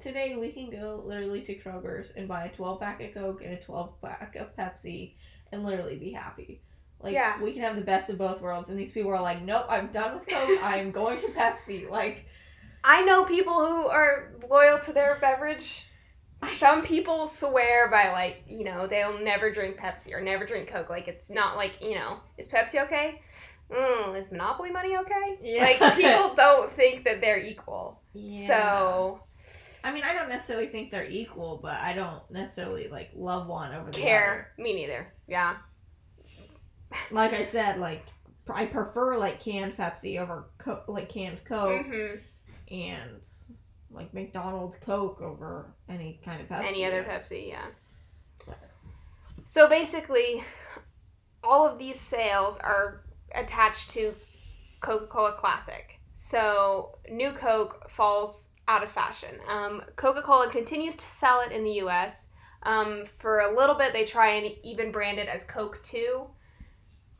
today 0.00 0.36
we 0.36 0.52
can 0.52 0.70
go 0.70 1.02
literally 1.06 1.42
to 1.42 1.54
Kroger's 1.58 2.12
and 2.12 2.28
buy 2.28 2.44
a 2.46 2.52
12 2.52 2.80
pack 2.80 3.02
of 3.02 3.14
Coke 3.14 3.42
and 3.42 3.54
a 3.54 3.60
12 3.60 4.00
pack 4.02 4.36
of 4.36 4.54
Pepsi 4.56 5.14
and 5.52 5.64
literally 5.64 5.96
be 5.96 6.10
happy. 6.12 6.60
Like 7.00 7.14
Yeah. 7.14 7.40
we 7.42 7.52
can 7.52 7.62
have 7.62 7.76
the 7.76 7.82
best 7.82 8.10
of 8.10 8.18
both 8.18 8.40
worlds 8.40 8.70
and 8.70 8.78
these 8.78 8.92
people 8.92 9.10
are 9.10 9.20
like, 9.20 9.42
"Nope, 9.42 9.66
I'm 9.68 9.88
done 9.92 10.14
with 10.18 10.26
Coke. 10.26 10.58
I 10.62 10.78
am 10.78 10.90
going 10.90 11.18
to 11.20 11.26
Pepsi." 11.28 11.88
Like 11.90 12.26
I 12.84 13.02
know 13.04 13.24
people 13.24 13.54
who 13.54 13.86
are 13.88 14.32
loyal 14.48 14.78
to 14.80 14.92
their 14.92 15.18
beverage. 15.20 15.86
Some 16.58 16.82
people 16.82 17.26
swear 17.26 17.90
by 17.90 18.12
like, 18.12 18.44
you 18.46 18.62
know, 18.62 18.86
they'll 18.86 19.18
never 19.18 19.50
drink 19.50 19.78
Pepsi 19.78 20.12
or 20.12 20.20
never 20.20 20.44
drink 20.44 20.68
Coke. 20.68 20.90
Like 20.90 21.08
it's 21.08 21.30
not 21.30 21.56
like, 21.56 21.82
you 21.82 21.94
know, 21.94 22.18
is 22.38 22.46
Pepsi 22.48 22.82
okay? 22.84 23.22
Mm, 23.70 24.16
is 24.16 24.30
Monopoly 24.32 24.70
money 24.70 24.96
okay? 24.96 25.38
Yeah. 25.42 25.64
Like 25.64 25.96
people 25.96 26.34
don't 26.36 26.70
think 26.72 27.04
that 27.04 27.20
they're 27.20 27.40
equal. 27.40 28.00
Yeah. 28.14 28.46
So 28.46 29.20
I 29.84 29.92
mean, 29.92 30.02
I 30.04 30.14
don't 30.14 30.28
necessarily 30.28 30.66
think 30.66 30.90
they're 30.90 31.08
equal, 31.08 31.58
but 31.62 31.74
I 31.74 31.92
don't 31.94 32.28
necessarily 32.30 32.88
like 32.88 33.10
love 33.14 33.46
one 33.48 33.72
over 33.72 33.90
the 33.90 33.98
other. 33.98 34.00
care. 34.00 34.52
Me 34.58 34.74
neither. 34.74 35.12
Yeah. 35.28 35.56
Like 37.10 37.32
I 37.32 37.42
said, 37.42 37.78
like 37.78 38.04
I 38.48 38.66
prefer 38.66 39.16
like 39.18 39.40
canned 39.40 39.76
Pepsi 39.76 40.20
over 40.20 40.50
co- 40.58 40.82
like 40.88 41.08
canned 41.08 41.40
Coke. 41.44 41.86
hmm 41.86 42.14
and 42.68 43.20
like 43.92 44.12
McDonald's 44.12 44.76
Coke 44.76 45.20
over 45.22 45.72
any 45.88 46.20
kind 46.24 46.40
of 46.40 46.48
Pepsi. 46.48 46.64
Any 46.66 46.84
other 46.84 47.04
Pepsi, 47.04 47.48
yeah. 47.48 47.66
So 49.44 49.68
basically, 49.68 50.42
all 51.44 51.66
of 51.66 51.78
these 51.78 51.98
sales 52.00 52.58
are 52.58 53.04
attached 53.34 53.90
to 53.90 54.14
Coca 54.80 55.06
Cola 55.06 55.32
Classic. 55.32 55.98
So 56.14 56.98
New 57.10 57.32
Coke 57.32 57.90
falls 57.90 58.50
out 58.68 58.82
of 58.82 58.90
fashion. 58.90 59.36
Um, 59.48 59.82
Coca 59.96 60.22
Cola 60.22 60.50
continues 60.50 60.96
to 60.96 61.04
sell 61.04 61.40
it 61.40 61.52
in 61.52 61.64
the 61.64 61.72
US. 61.82 62.28
Um, 62.62 63.04
for 63.04 63.40
a 63.40 63.56
little 63.56 63.74
bit, 63.74 63.92
they 63.92 64.04
try 64.04 64.30
and 64.30 64.54
even 64.62 64.90
brand 64.90 65.18
it 65.18 65.28
as 65.28 65.44
Coke 65.44 65.82
2. 65.82 66.26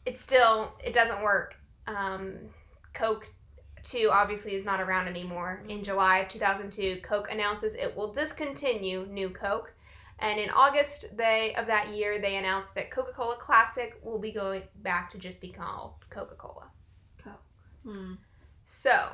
It 0.05 0.17
still, 0.19 0.73
it 0.83 0.93
doesn't 0.93 1.23
work. 1.23 1.57
Um, 1.87 2.35
Coke 2.95 3.27
2 3.83 4.11
obviously 4.13 4.55
is 4.55 4.65
not 4.65 4.81
around 4.81 5.07
anymore. 5.07 5.63
In 5.69 5.85
July 5.85 6.19
of 6.19 6.29
2002, 6.29 7.01
Coke 7.03 7.31
announces 7.31 7.75
it 7.75 7.95
will 7.95 8.13
discontinue 8.13 9.07
New 9.07 9.31
Coke. 9.31 9.73
And 10.19 10.41
in 10.41 10.49
August 10.51 11.17
they 11.17 11.55
of 11.57 11.67
that 11.67 11.89
year, 11.89 12.19
they 12.19 12.37
announced 12.37 12.75
that 12.75 12.91
Coca-Cola 12.91 13.37
Classic 13.37 14.01
will 14.03 14.19
be 14.19 14.33
going 14.33 14.63
back 14.77 15.11
to 15.11 15.19
just 15.19 15.41
be 15.41 15.49
called 15.49 15.93
Coca-Cola. 16.11 16.71
Hmm. 17.87 18.15
So, 18.65 19.09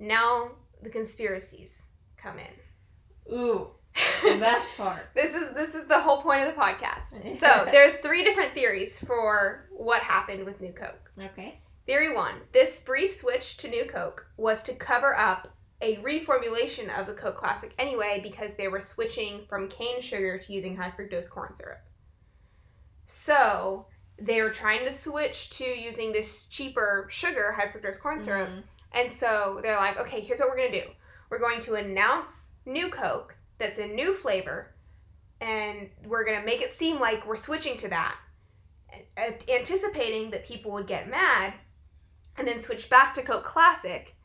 now 0.00 0.50
the 0.82 0.90
conspiracies 0.90 1.90
come 2.16 2.38
in. 2.38 3.32
Ooh, 3.32 3.70
the 4.24 4.36
best 4.40 4.76
part. 4.76 5.10
This 5.14 5.34
is 5.34 5.52
this 5.54 5.76
is 5.76 5.84
the 5.84 5.98
whole 5.98 6.20
point 6.22 6.40
of 6.46 6.54
the 6.54 6.60
podcast. 6.60 7.28
So, 7.36 7.66
there's 7.70 7.98
three 7.98 8.24
different 8.24 8.52
theories 8.52 8.98
for 8.98 9.68
what 9.70 10.02
happened 10.02 10.44
with 10.44 10.60
New 10.60 10.72
Coke. 10.72 11.12
Okay. 11.20 11.60
Theory 11.86 12.12
1. 12.12 12.34
This 12.50 12.80
brief 12.80 13.12
switch 13.12 13.58
to 13.58 13.68
New 13.68 13.84
Coke 13.84 14.26
was 14.36 14.60
to 14.64 14.74
cover 14.74 15.16
up 15.16 15.46
a 15.82 15.96
reformulation 15.98 16.88
of 16.98 17.06
the 17.06 17.12
Coke 17.12 17.36
Classic 17.36 17.74
anyway 17.78 18.20
because 18.22 18.54
they 18.54 18.68
were 18.68 18.80
switching 18.80 19.44
from 19.44 19.68
cane 19.68 20.00
sugar 20.00 20.38
to 20.38 20.52
using 20.52 20.76
high 20.76 20.90
fructose 20.90 21.28
corn 21.28 21.54
syrup. 21.54 21.80
So, 23.04 23.86
they 24.18 24.40
were 24.42 24.50
trying 24.50 24.84
to 24.84 24.90
switch 24.90 25.50
to 25.50 25.64
using 25.64 26.10
this 26.12 26.46
cheaper 26.46 27.06
sugar, 27.10 27.52
high 27.52 27.66
fructose 27.68 28.00
corn 28.00 28.18
syrup, 28.18 28.48
Mhm. 28.48 28.62
and 28.92 29.12
so 29.12 29.60
they're 29.62 29.76
like, 29.76 29.98
okay, 29.98 30.20
here's 30.20 30.40
what 30.40 30.48
we're 30.48 30.56
going 30.56 30.72
to 30.72 30.80
do. 30.86 30.90
We're 31.28 31.38
going 31.38 31.60
to 31.60 31.74
announce 31.74 32.52
new 32.64 32.88
Coke 32.88 33.36
that's 33.58 33.78
a 33.78 33.86
new 33.86 34.14
flavor, 34.14 34.74
and 35.42 35.90
we're 36.06 36.24
going 36.24 36.40
to 36.40 36.46
make 36.46 36.62
it 36.62 36.70
seem 36.70 36.98
like 36.98 37.26
we're 37.26 37.36
switching 37.36 37.76
to 37.76 37.88
that, 37.88 38.18
anticipating 39.48 40.30
that 40.30 40.46
people 40.46 40.72
would 40.72 40.86
get 40.86 41.08
mad, 41.10 41.52
and 42.38 42.48
then 42.48 42.58
switch 42.58 42.88
back 42.88 43.12
to 43.12 43.22
Coke 43.22 43.44
Classic, 43.44 44.15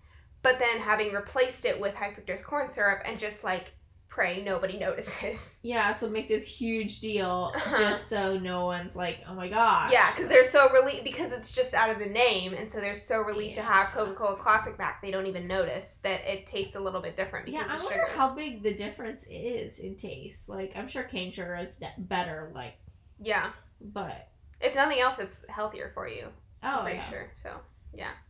but 0.44 0.60
then 0.60 0.80
having 0.80 1.14
replaced 1.14 1.66
it 1.66 1.80
with 1.80 1.96
high 1.96 2.12
fructose 2.12 2.44
corn 2.44 2.70
syrup 2.70 3.02
and 3.06 3.20
just 3.20 3.44
like 3.44 3.74
pray 4.10 4.44
nobody 4.44 4.78
notices. 4.88 5.60
Yeah, 5.64 5.94
so 5.94 6.10
make 6.10 6.28
this 6.28 6.46
huge 6.46 7.00
deal 7.00 7.54
Uh-huh. 7.56 7.78
just 7.78 8.10
so 8.10 8.38
no 8.38 8.66
one's 8.66 8.96
like, 8.96 9.20
oh 9.30 9.34
my 9.34 9.48
god. 9.48 9.90
Yeah, 9.92 10.12
because 10.12 10.28
they're 10.28 10.44
so 10.44 10.70
relieved 10.74 11.06
because 11.06 11.32
it's 11.32 11.52
just 11.52 11.74
out 11.74 11.90
of 11.90 11.98
the 12.00 12.08
name, 12.08 12.54
and 12.54 12.70
so 12.70 12.82
they're 12.82 12.96
so 12.98 13.22
relieved 13.22 13.56
to 13.56 13.62
have 13.62 13.92
Coca 13.94 14.14
Cola 14.14 14.36
Classic 14.38 14.78
back. 14.78 15.02
They 15.02 15.12
don't 15.12 15.28
even 15.28 15.48
notice 15.48 16.00
that 16.04 16.22
it 16.30 16.46
tastes 16.46 16.76
a 16.76 16.80
little 16.80 17.00
bit 17.02 17.16
different 17.16 17.46
because 17.46 17.68
Yeah, 17.68 17.74
I 17.74 17.78
wonder 17.78 17.90
sugars. 18.06 18.18
how 18.18 18.36
big 18.36 18.64
the 18.64 18.74
difference 18.74 19.26
is 19.30 19.80
in 19.80 19.96
taste. 19.96 20.50
Like, 20.50 20.74
I'm 20.76 20.88
sure 20.90 21.04
cane 21.04 21.32
sugar 21.32 21.56
is 21.56 21.78
better, 21.98 22.52
like, 22.54 22.74
yeah, 23.22 23.52
but 23.80 24.28
if 24.60 24.76
nothing 24.76 25.00
else, 25.00 25.20
it's 25.20 25.46
healthier 25.48 25.92
for 25.94 26.08
you. 26.08 26.28
I'm 26.64 26.80
oh 26.80 26.82
pretty 26.84 26.98
yeah. 26.98 27.10
sure. 27.10 27.32
So 27.36 27.50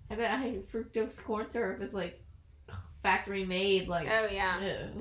I 0.09 0.15
bet 0.15 0.31
I 0.31 0.59
fructose 0.71 1.23
corn 1.23 1.49
syrup 1.49 1.81
is 1.81 1.93
like 1.93 2.21
factory 3.03 3.45
made, 3.45 3.87
like. 3.87 4.07
oh 4.11 4.27
yeah. 4.31 4.87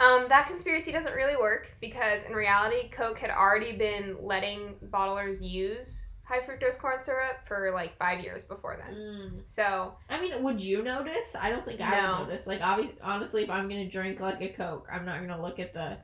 Um, 0.00 0.26
that 0.28 0.46
conspiracy 0.46 0.92
doesn't 0.92 1.12
really 1.12 1.36
work 1.36 1.74
because 1.80 2.22
in 2.22 2.32
reality, 2.32 2.88
Coke 2.88 3.18
had 3.18 3.30
already 3.30 3.76
been 3.76 4.16
letting 4.22 4.76
bottlers 4.90 5.42
use 5.42 6.06
high 6.22 6.38
fructose 6.38 6.78
corn 6.78 7.00
syrup 7.00 7.38
for 7.46 7.72
like 7.74 7.98
five 7.98 8.20
years 8.20 8.44
before 8.44 8.78
then. 8.80 8.94
Mm. 8.96 9.30
So 9.46 9.96
I 10.08 10.20
mean, 10.20 10.40
would 10.44 10.60
you 10.60 10.84
notice? 10.84 11.34
I 11.34 11.50
don't 11.50 11.64
think 11.64 11.80
I 11.80 11.90
No. 12.00 12.18
would 12.20 12.28
notice. 12.28 12.46
Like, 12.46 12.60
obviously, 12.62 12.96
honestly, 13.02 13.42
if 13.42 13.50
I'm 13.50 13.68
gonna 13.68 13.88
drink 13.90 14.20
like 14.20 14.40
a 14.40 14.50
Coke, 14.50 14.86
I'm 14.92 15.04
not 15.04 15.18
gonna 15.20 15.42
look 15.42 15.58
at 15.58 15.74
the. 15.74 15.98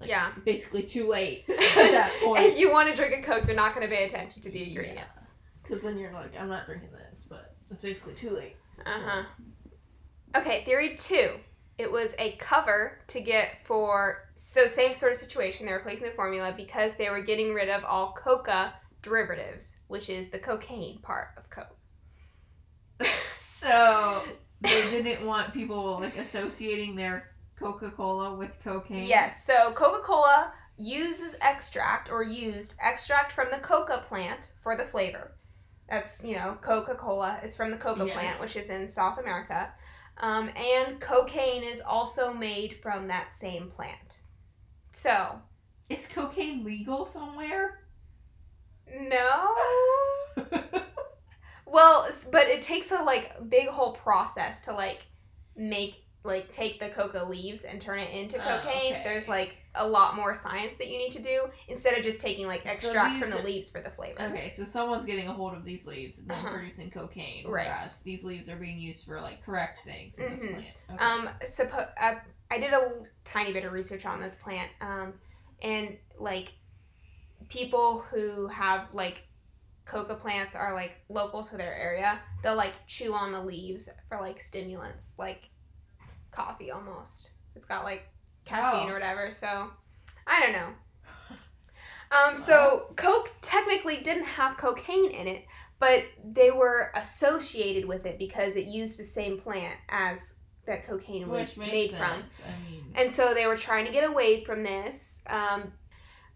Like, 0.00 0.08
Yeah. 0.08 0.30
It's 0.30 0.38
basically 0.38 0.84
too 0.84 1.06
late 1.10 1.44
at 1.50 1.56
that 1.74 2.10
point. 2.24 2.42
if 2.42 2.58
you 2.58 2.72
want 2.72 2.88
to 2.88 2.94
drink 2.94 3.12
a 3.18 3.22
Coke, 3.22 3.46
you're 3.46 3.54
not 3.54 3.74
going 3.74 3.86
to 3.86 3.94
pay 3.94 4.04
attention 4.06 4.40
to 4.44 4.50
the 4.50 4.60
Yeah. 4.60 4.66
ingredients. 4.68 5.34
Because 5.70 5.84
then 5.84 5.98
you're 5.98 6.12
like, 6.12 6.32
I'm 6.36 6.48
not 6.48 6.66
drinking 6.66 6.88
this, 6.90 7.26
but 7.28 7.54
it's 7.70 7.82
basically 7.82 8.14
too 8.14 8.30
late. 8.30 8.56
Uh 8.84 8.92
huh. 8.92 9.22
Okay, 10.34 10.64
theory 10.64 10.96
two. 10.96 11.30
It 11.78 11.90
was 11.90 12.14
a 12.18 12.32
cover 12.32 12.98
to 13.06 13.20
get 13.20 13.64
for 13.64 14.28
so 14.34 14.66
same 14.66 14.94
sort 14.94 15.12
of 15.12 15.18
situation. 15.18 15.66
They're 15.66 15.76
replacing 15.76 16.06
the 16.06 16.12
formula 16.12 16.52
because 16.56 16.96
they 16.96 17.08
were 17.08 17.22
getting 17.22 17.54
rid 17.54 17.68
of 17.68 17.84
all 17.84 18.12
coca 18.12 18.74
derivatives, 19.02 19.76
which 19.86 20.10
is 20.10 20.28
the 20.28 20.38
cocaine 20.38 21.00
part 21.02 21.28
of 21.36 21.48
Coke. 21.50 21.76
So 23.60 24.24
they 24.62 24.90
didn't 24.90 25.26
want 25.26 25.52
people 25.52 26.00
like 26.00 26.16
associating 26.16 26.96
their 26.96 27.28
Coca 27.58 27.90
Cola 27.90 28.34
with 28.34 28.52
cocaine. 28.64 29.06
Yes, 29.06 29.44
so 29.44 29.72
Coca 29.74 30.02
Cola 30.02 30.50
uses 30.78 31.36
extract 31.42 32.10
or 32.10 32.22
used 32.22 32.74
extract 32.82 33.32
from 33.32 33.48
the 33.50 33.58
coca 33.58 34.02
plant 34.08 34.52
for 34.62 34.76
the 34.78 34.82
flavor. 34.82 35.32
That's, 35.90 36.24
you 36.24 36.36
know, 36.36 36.56
Coca 36.60 36.94
Cola 36.94 37.40
is 37.42 37.56
from 37.56 37.70
the 37.72 37.76
coca 37.76 38.06
Yes. 38.06 38.14
plant, 38.14 38.40
which 38.40 38.56
is 38.56 38.70
in 38.70 38.88
South 38.88 39.18
America. 39.18 39.72
Um, 40.18 40.50
and 40.56 41.00
cocaine 41.00 41.64
is 41.64 41.80
also 41.80 42.32
made 42.32 42.78
from 42.80 43.08
that 43.08 43.32
same 43.34 43.68
plant. 43.68 44.20
So, 44.92 45.40
Is 45.88 46.06
cocaine 46.08 46.64
legal 46.64 47.06
somewhere? 47.06 47.80
no. 48.86 49.54
Well, 51.66 52.08
but 52.32 52.48
it 52.48 52.62
takes 52.62 52.90
a 52.90 53.00
like 53.02 53.48
big 53.48 53.68
whole 53.68 53.92
process 53.92 54.60
to 54.62 54.72
like 54.72 55.06
make 55.54 56.04
like 56.22 56.50
take 56.50 56.78
the 56.78 56.90
coca 56.90 57.24
leaves 57.24 57.64
and 57.64 57.80
turn 57.80 57.98
it 57.98 58.10
into 58.14 58.36
Oh, 58.36 58.60
cocaine. 58.62 58.92
okay. 58.92 59.02
There's 59.04 59.26
like 59.26 59.56
a 59.74 59.86
lot 59.86 60.16
more 60.16 60.34
science 60.34 60.74
that 60.74 60.88
you 60.88 60.98
need 60.98 61.12
to 61.12 61.22
do 61.22 61.46
instead 61.68 61.96
of 61.96 62.04
just 62.04 62.20
taking 62.20 62.46
like 62.46 62.62
So 62.64 62.70
extract 62.70 63.20
from 63.22 63.30
the 63.30 63.40
leaves 63.42 63.70
for 63.70 63.80
the 63.80 63.90
flavor. 63.90 64.20
okay, 64.22 64.50
so 64.50 64.64
someone's 64.64 65.06
getting 65.06 65.28
a 65.28 65.32
hold 65.32 65.54
of 65.54 65.64
these 65.64 65.86
leaves 65.86 66.18
and 66.18 66.28
then 66.28 66.38
Uh-huh. 66.38 66.50
producing 66.54 66.90
cocaine, 66.90 67.46
Right. 67.48 67.68
whereas 67.68 68.00
these 68.00 68.22
leaves 68.24 68.50
are 68.50 68.56
being 68.56 68.78
used 68.78 69.06
for 69.06 69.20
like 69.20 69.42
correct 69.44 69.78
things 69.80 70.18
in 70.18 70.32
this 70.32 70.42
Mhm. 70.42 70.48
plant. 70.54 70.66
Okay. 70.92 71.04
Um, 71.04 71.30
suppo- 71.44 71.92
uh, 71.98 72.16
I 72.50 72.58
did 72.58 72.72
a 72.74 72.92
tiny 73.24 73.52
bit 73.52 73.64
of 73.64 73.72
research 73.72 74.04
on 74.04 74.20
this 74.20 74.34
plant, 74.36 74.70
um, 74.80 75.14
and 75.62 75.96
like 76.18 76.52
people 77.48 78.00
who 78.02 78.46
have 78.48 78.88
like 78.92 79.22
coca 79.86 80.14
plants 80.14 80.54
are 80.54 80.74
like 80.74 80.92
local 81.08 81.42
to 81.44 81.56
their 81.56 81.74
area. 81.74 82.20
They'll 82.42 82.56
like 82.56 82.74
chew 82.86 83.14
on 83.14 83.32
the 83.32 83.42
leaves 83.42 83.88
for 84.08 84.20
like 84.20 84.40
stimulants, 84.40 85.14
like 85.18 85.48
coffee 86.30 86.70
almost. 86.70 87.30
It's 87.56 87.66
got 87.66 87.84
like 87.84 88.08
caffeine 88.44 88.86
Oh. 88.88 88.90
or 88.90 88.94
whatever. 88.94 89.30
So 89.30 89.70
I 90.26 90.40
don't 90.40 90.52
know. 90.52 90.68
Um, 92.12 92.34
so 92.34 92.92
Coke 92.96 93.30
technically 93.40 93.98
didn't 93.98 94.24
have 94.24 94.56
cocaine 94.56 95.12
in 95.12 95.28
it, 95.28 95.44
but 95.78 96.02
they 96.24 96.50
were 96.50 96.90
associated 96.96 97.84
with 97.86 98.04
it 98.04 98.18
because 98.18 98.56
it 98.56 98.66
used 98.66 98.98
the 98.98 99.04
same 99.04 99.38
plant 99.38 99.76
as 99.90 100.40
that 100.66 100.84
cocaine 100.84 101.28
was 101.28 101.56
made 101.56 101.70
makes 101.70 101.90
from. 101.94 102.00
sense. 102.22 102.42
I 102.44 102.68
mean, 102.70 102.84
And 102.96 103.12
so 103.12 103.32
they 103.32 103.46
were 103.46 103.56
trying 103.56 103.86
to 103.86 103.92
get 103.92 104.02
away 104.02 104.42
from 104.42 104.64
this. 104.64 105.22
Um, 105.28 105.72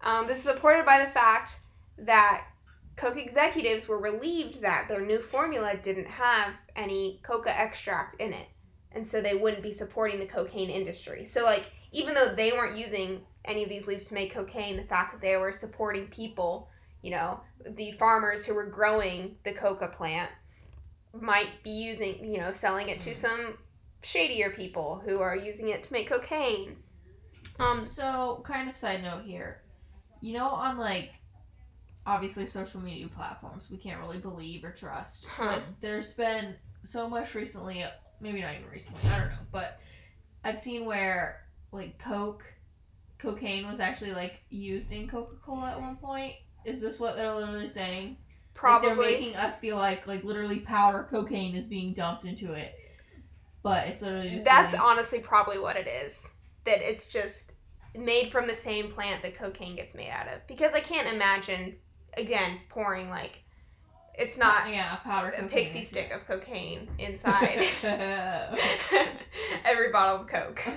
um, 0.02 0.28
this 0.28 0.38
is 0.38 0.44
supported 0.44 0.86
by 0.86 1.04
the 1.04 1.10
fact 1.10 1.56
that 1.98 2.46
Coke 2.94 3.16
executives 3.16 3.88
were 3.88 3.98
relieved 3.98 4.60
that 4.62 4.86
their 4.88 5.04
new 5.04 5.20
formula 5.20 5.74
didn't 5.82 6.06
have 6.06 6.52
any 6.76 7.18
coca 7.24 7.50
extract 7.50 8.20
in 8.20 8.32
it. 8.32 8.46
And 8.94 9.06
so 9.06 9.20
they 9.20 9.34
wouldn't 9.34 9.62
be 9.62 9.72
supporting 9.72 10.20
the 10.20 10.26
cocaine 10.26 10.70
industry. 10.70 11.24
So, 11.24 11.44
like, 11.44 11.72
even 11.92 12.14
though 12.14 12.34
they 12.34 12.52
weren't 12.52 12.78
using 12.78 13.22
any 13.44 13.62
of 13.62 13.68
these 13.68 13.86
leaves 13.86 14.06
to 14.06 14.14
make 14.14 14.32
cocaine, 14.32 14.76
the 14.76 14.84
fact 14.84 15.12
that 15.12 15.20
they 15.20 15.36
were 15.36 15.52
supporting 15.52 16.06
people, 16.08 16.68
you 17.02 17.10
know, 17.10 17.40
the 17.70 17.90
farmers 17.92 18.44
who 18.44 18.54
were 18.54 18.66
growing 18.66 19.36
the 19.44 19.52
coca 19.52 19.88
plant 19.88 20.30
might 21.12 21.62
be 21.62 21.70
using, 21.70 22.24
you 22.24 22.38
know, 22.38 22.52
selling 22.52 22.88
it 22.88 23.00
to 23.00 23.10
Mm. 23.10 23.14
some 23.14 23.58
shadier 24.02 24.50
people 24.50 25.00
who 25.04 25.20
are 25.20 25.36
using 25.36 25.68
it 25.68 25.82
to 25.84 25.92
make 25.92 26.08
cocaine. 26.08 26.76
Um, 27.58 27.78
so 27.80 28.42
kind 28.44 28.68
of 28.68 28.76
side 28.76 29.02
note 29.02 29.24
here, 29.24 29.62
you 30.20 30.32
know, 30.32 30.48
on 30.48 30.76
like 30.78 31.10
obviously 32.06 32.46
social 32.46 32.80
media 32.80 33.08
platforms, 33.08 33.70
we 33.70 33.76
can't 33.78 34.00
really 34.00 34.18
believe 34.18 34.64
or 34.64 34.72
trust. 34.72 35.26
Huh. 35.26 35.54
But 35.54 35.62
there's 35.80 36.14
been 36.14 36.56
so 36.82 37.08
much 37.08 37.34
recently, 37.34 37.84
maybe 38.24 38.40
not 38.40 38.54
even 38.54 38.68
recently, 38.72 39.08
I 39.08 39.18
don't 39.18 39.28
know, 39.28 39.36
but 39.52 39.78
I've 40.42 40.58
seen 40.58 40.86
where 40.86 41.42
like 41.70 41.98
Coke, 41.98 42.42
cocaine 43.18 43.68
was 43.68 43.78
actually 43.78 44.12
like 44.12 44.40
used 44.48 44.92
in 44.92 45.06
Coca 45.06 45.36
Cola 45.44 45.72
at 45.72 45.80
one 45.80 45.96
point. 45.96 46.34
Is 46.64 46.80
this 46.80 46.98
what 46.98 47.16
they're 47.16 47.34
literally 47.34 47.68
saying? 47.68 48.08
Like, 48.08 48.16
probably. 48.54 48.88
they're 48.88 48.96
making 48.96 49.36
us 49.36 49.58
feel 49.58 49.76
like 49.76 50.06
like 50.06 50.24
literally 50.24 50.60
powder 50.60 51.06
cocaine 51.08 51.54
is 51.54 51.66
being 51.66 51.92
dumped 51.92 52.24
into 52.24 52.54
it, 52.54 52.74
but 53.62 53.86
it's 53.88 54.02
literally 54.02 54.30
just 54.30 54.46
That's 54.46 54.72
leaves. 54.72 54.84
honestly 54.84 55.18
probably 55.20 55.58
what 55.58 55.76
it 55.76 55.86
is. 55.86 56.34
That 56.64 56.80
it's 56.80 57.06
just 57.06 57.52
made 57.94 58.32
from 58.32 58.48
the 58.48 58.54
same 58.54 58.90
plant 58.90 59.22
that 59.22 59.34
cocaine 59.34 59.76
gets 59.76 59.94
made 59.94 60.10
out 60.10 60.28
of. 60.28 60.46
Because 60.46 60.74
I 60.74 60.80
can't 60.80 61.12
imagine, 61.12 61.76
again, 62.16 62.60
pouring 62.70 63.10
like 63.10 63.43
it's 64.16 64.38
not 64.38 64.70
yeah 64.70 64.96
powder 64.96 65.30
a 65.30 65.48
pixie 65.48 65.82
stick 65.82 66.10
of 66.12 66.26
cocaine 66.26 66.88
inside 66.98 67.66
every 69.64 69.90
bottle 69.92 70.22
of 70.22 70.26
Coke. 70.26 70.62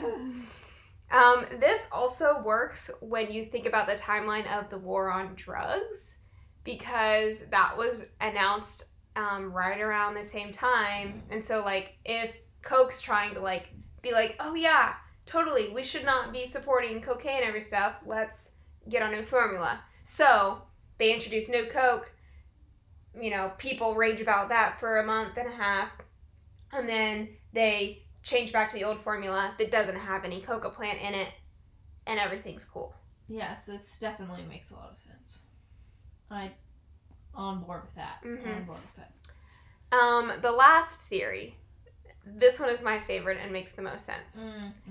Um, 1.10 1.46
this 1.60 1.88
also 1.92 2.42
works 2.42 2.92
when 3.02 3.32
you 3.32 3.46
think 3.46 3.66
about 3.66 3.88
the 3.88 3.94
timeline 3.94 4.46
of 4.52 4.70
the 4.70 4.78
war 4.78 5.10
on 5.12 5.34
drugs, 5.36 6.18
because 6.64 7.46
that 7.48 7.78
was 7.78 8.06
announced 8.20 8.90
um, 9.16 9.54
right 9.54 9.80
around 9.80 10.16
the 10.16 10.24
same 10.24 10.52
time. 10.52 11.24
And 11.32 11.44
so, 11.44 11.64
like, 11.64 11.96
if 12.04 12.38
Coke's 12.62 13.02
trying 13.02 13.34
to 13.36 13.40
like 13.40 13.70
be 14.02 14.12
like, 14.12 14.36
oh 14.40 14.54
yeah, 14.54 14.94
totally, 15.26 15.70
we 15.74 15.84
should 15.84 16.04
not 16.04 16.34
be 16.34 16.46
supporting 16.46 17.02
cocaine 17.02 17.38
and 17.38 17.46
every 17.46 17.62
stuff. 17.62 17.96
Let's 18.06 18.52
get 18.90 19.02
our 19.02 19.12
new 19.12 19.24
formula. 19.24 19.82
So 20.04 20.62
they 20.98 21.14
introduce 21.14 21.50
new 21.50 21.68
Coke. 21.68 22.12
You 23.20 23.32
know, 23.32 23.52
people 23.58 23.96
rage 23.96 24.22
about 24.22 24.50
that 24.50 24.80
for 24.80 24.98
a 25.00 25.06
month 25.06 25.38
and 25.38 25.48
a 25.48 25.56
half, 25.56 25.92
and 26.72 26.88
then 26.88 27.30
they 27.54 28.04
change 28.24 28.52
back 28.52 28.70
to 28.70 28.76
the 28.76 28.84
old 28.84 29.00
formula 29.00 29.54
that 29.58 29.72
doesn't 29.72 29.96
have 29.98 30.26
any 30.26 30.42
coca 30.42 30.70
plant 30.70 31.00
in 31.02 31.14
it, 31.14 31.30
and 32.06 32.20
everything's 32.20 32.66
cool. 32.66 32.94
yes, 33.30 33.66
this 33.66 34.00
definitely 34.00 34.44
makes 34.50 34.72
a 34.72 34.76
lot 34.76 34.92
of 34.92 35.00
sense. 35.00 35.44
I 36.30 36.52
on 37.34 37.62
board 37.64 37.84
with 37.84 37.96
that. 37.96 38.22
Mhm. 38.24 38.58
On 38.58 38.64
board 38.66 38.80
with 38.82 38.96
that. 38.96 39.98
Um, 39.98 40.42
the 40.42 40.52
last 40.52 41.08
theory, 41.08 41.56
this 42.26 42.60
one 42.60 42.70
is 42.70 42.82
my 42.82 43.00
favorite 43.00 43.38
and 43.42 43.52
makes 43.52 43.72
the 43.72 43.82
most 43.82 44.06
sense. 44.06 44.46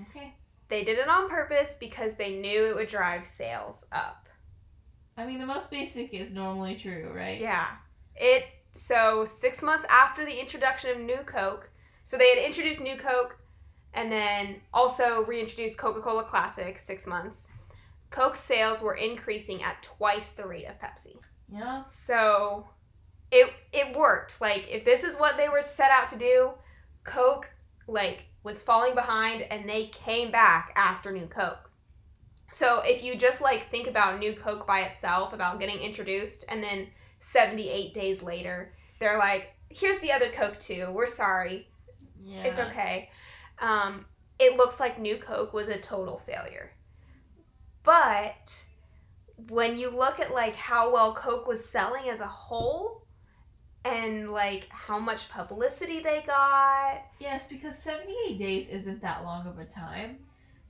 okay. 0.08 0.32
They 0.68 0.82
did 0.84 0.98
it 0.98 1.08
on 1.08 1.28
purpose 1.28 1.76
because 1.78 2.14
they 2.14 2.32
knew 2.32 2.64
it 2.66 2.74
would 2.74 2.88
drive 2.88 3.26
sales 3.26 3.86
up. 3.92 4.28
I 5.16 5.26
mean, 5.26 5.38
the 5.38 5.46
most 5.46 5.70
basic 5.70 6.12
is 6.12 6.32
normally 6.32 6.76
true, 6.76 7.10
right? 7.14 7.40
Yeah. 7.40 7.68
It 8.16 8.44
so 8.72 9.24
six 9.24 9.62
months 9.62 9.86
after 9.88 10.24
the 10.24 10.40
introduction 10.40 10.90
of 10.90 10.98
New 10.98 11.22
Coke, 11.24 11.70
so 12.04 12.16
they 12.16 12.28
had 12.28 12.44
introduced 12.44 12.80
New 12.80 12.96
Coke 12.96 13.38
and 13.94 14.12
then 14.12 14.60
also 14.74 15.24
reintroduced 15.24 15.78
Coca-Cola 15.78 16.24
Classic 16.24 16.78
six 16.78 17.06
months. 17.06 17.48
Coke 18.10 18.36
sales 18.36 18.82
were 18.82 18.94
increasing 18.94 19.62
at 19.62 19.82
twice 19.82 20.32
the 20.32 20.46
rate 20.46 20.66
of 20.66 20.78
Pepsi. 20.78 21.16
Yeah. 21.48 21.84
So 21.84 22.68
it 23.30 23.52
it 23.72 23.96
worked. 23.96 24.40
Like 24.40 24.68
if 24.70 24.84
this 24.84 25.04
is 25.04 25.16
what 25.16 25.36
they 25.36 25.48
were 25.48 25.62
set 25.62 25.90
out 25.90 26.08
to 26.08 26.18
do, 26.18 26.50
Coke 27.04 27.50
like 27.88 28.24
was 28.42 28.62
falling 28.62 28.94
behind 28.94 29.42
and 29.42 29.68
they 29.68 29.86
came 29.86 30.30
back 30.30 30.72
after 30.76 31.10
New 31.10 31.26
Coke. 31.26 31.70
So 32.48 32.80
if 32.84 33.02
you 33.02 33.16
just 33.16 33.40
like 33.40 33.70
think 33.70 33.88
about 33.88 34.20
New 34.20 34.34
Coke 34.34 34.66
by 34.66 34.82
itself, 34.82 35.32
about 35.32 35.58
getting 35.58 35.80
introduced, 35.80 36.44
and 36.48 36.62
then 36.62 36.86
78 37.26 37.92
days 37.92 38.22
later, 38.22 38.72
they're 39.00 39.18
like, 39.18 39.52
here's 39.68 39.98
the 39.98 40.12
other 40.12 40.28
Coke 40.28 40.60
too. 40.60 40.92
We're 40.92 41.06
sorry. 41.06 41.66
Yeah. 42.24 42.44
It's 42.44 42.60
okay. 42.60 43.10
Um, 43.58 44.06
it 44.38 44.56
looks 44.56 44.78
like 44.78 45.00
New 45.00 45.16
Coke 45.16 45.52
was 45.52 45.66
a 45.66 45.80
total 45.80 46.18
failure. 46.18 46.70
But 47.82 48.64
when 49.48 49.76
you 49.76 49.90
look 49.90 50.20
at 50.20 50.32
like 50.32 50.54
how 50.54 50.92
well 50.92 51.16
Coke 51.16 51.48
was 51.48 51.68
selling 51.68 52.08
as 52.08 52.20
a 52.20 52.28
whole 52.28 53.04
and 53.84 54.30
like 54.30 54.68
how 54.70 55.00
much 55.00 55.28
publicity 55.28 55.98
they 55.98 56.22
got, 56.24 57.02
Yes, 57.18 57.48
because 57.48 57.76
78 57.76 58.38
days 58.38 58.68
isn't 58.68 59.02
that 59.02 59.24
long 59.24 59.48
of 59.48 59.58
a 59.58 59.64
time. 59.64 60.18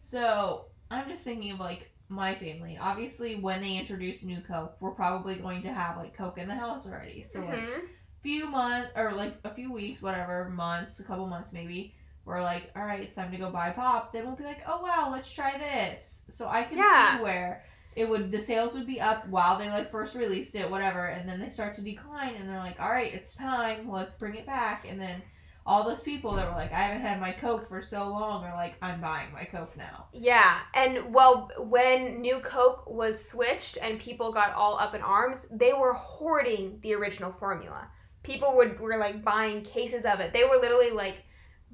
So 0.00 0.64
I'm 0.90 1.06
just 1.06 1.22
thinking 1.22 1.50
of 1.50 1.60
like 1.60 1.90
my 2.08 2.34
family. 2.34 2.78
Obviously, 2.80 3.36
when 3.40 3.60
they 3.60 3.76
introduce 3.76 4.22
new 4.22 4.40
Coke, 4.40 4.76
we're 4.80 4.92
probably 4.92 5.36
going 5.36 5.62
to 5.62 5.72
have 5.72 5.96
like 5.96 6.14
Coke 6.14 6.38
in 6.38 6.48
the 6.48 6.54
house 6.54 6.86
already. 6.86 7.22
So 7.22 7.40
like 7.40 7.58
Mhm. 7.58 7.80
few 8.22 8.46
months 8.46 8.90
or 8.96 9.12
like 9.12 9.34
a 9.44 9.52
few 9.54 9.72
weeks, 9.72 10.02
whatever, 10.02 10.48
months, 10.50 11.00
a 11.00 11.04
couple 11.04 11.26
months 11.26 11.52
maybe. 11.52 11.94
We're 12.24 12.42
like, 12.42 12.70
all 12.74 12.84
right, 12.84 13.00
it's 13.02 13.14
time 13.16 13.30
to 13.30 13.36
go 13.38 13.50
buy 13.52 13.70
pop. 13.70 14.12
Then 14.12 14.26
we'll 14.26 14.34
be 14.36 14.44
like, 14.44 14.62
oh 14.66 14.82
wow, 14.82 15.10
let's 15.12 15.32
try 15.32 15.58
this. 15.58 16.24
So 16.30 16.48
I 16.48 16.64
can 16.64 16.78
Yeah. 16.78 17.16
see 17.18 17.22
where 17.22 17.64
it 17.94 18.08
would 18.08 18.30
the 18.30 18.40
sales 18.40 18.74
would 18.74 18.86
be 18.86 19.00
up 19.00 19.26
while 19.28 19.58
they 19.58 19.70
like 19.70 19.90
first 19.90 20.14
released 20.16 20.54
it, 20.54 20.70
whatever, 20.70 21.06
and 21.06 21.26
then 21.28 21.40
they 21.40 21.48
start 21.48 21.72
to 21.74 21.82
decline, 21.82 22.34
and 22.34 22.48
they're 22.48 22.58
like, 22.58 22.78
all 22.78 22.90
right, 22.90 23.14
it's 23.14 23.34
time, 23.34 23.88
let's 23.88 24.16
bring 24.16 24.34
it 24.34 24.44
back, 24.44 24.84
and 24.86 25.00
then 25.00 25.22
all 25.66 25.82
those 25.82 26.02
people 26.02 26.34
that 26.36 26.46
were 26.48 26.54
like, 26.54 26.72
I 26.72 26.82
haven't 26.84 27.02
had 27.02 27.20
my 27.20 27.32
Coke 27.32 27.68
for 27.68 27.82
so 27.82 28.08
long 28.08 28.44
are 28.44 28.54
like, 28.54 28.76
I'm 28.80 29.00
buying 29.00 29.32
my 29.32 29.44
Coke 29.44 29.76
now. 29.76 30.06
Yeah, 30.12 30.60
and 30.74 31.12
well, 31.12 31.50
when 31.58 32.20
New 32.20 32.38
Coke 32.38 32.88
was 32.88 33.28
switched 33.28 33.76
and 33.82 33.98
people 33.98 34.32
got 34.32 34.54
all 34.54 34.78
up 34.78 34.94
in 34.94 35.00
arms, 35.02 35.48
they 35.50 35.72
were 35.72 35.92
hoarding 35.92 36.78
the 36.82 36.94
original 36.94 37.32
formula. 37.32 37.88
People 38.22 38.56
would 38.56 38.78
were 38.78 38.96
like 38.96 39.24
buying 39.24 39.62
cases 39.62 40.04
of 40.04 40.20
it. 40.20 40.32
They 40.32 40.44
were 40.44 40.56
literally 40.56 40.92
like 40.92 41.24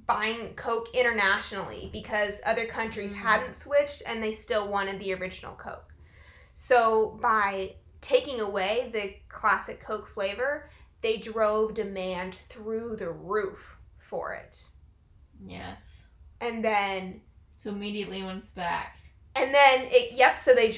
buying 0.06 0.54
Coke 0.54 0.88
internationally 0.94 1.90
because 1.92 2.40
other 2.46 2.64
countries 2.64 3.12
Mhm. 3.12 3.16
hadn't 3.16 3.56
switched 3.56 4.02
and 4.06 4.22
they 4.22 4.32
still 4.32 4.68
wanted 4.68 5.00
the 5.00 5.12
original 5.14 5.54
Coke. 5.54 5.92
So 6.54 7.18
by 7.22 7.76
taking 8.00 8.40
away 8.40 8.90
the 8.92 9.16
classic 9.28 9.80
Coke 9.80 10.08
flavor, 10.08 10.70
they 11.02 11.18
drove 11.18 11.74
demand 11.74 12.34
through 12.48 12.96
the 12.96 13.10
roof 13.10 13.78
for 14.12 14.34
it. 14.34 14.62
Yes. 15.44 16.08
And 16.42 16.62
then 16.62 17.22
So 17.56 17.70
immediately 17.70 18.22
when 18.22 18.36
it's 18.36 18.50
back, 18.50 18.98
And 19.34 19.54
then 19.54 19.88
it, 19.90 20.12
yep. 20.12 20.38
So 20.38 20.54
they 20.54 20.70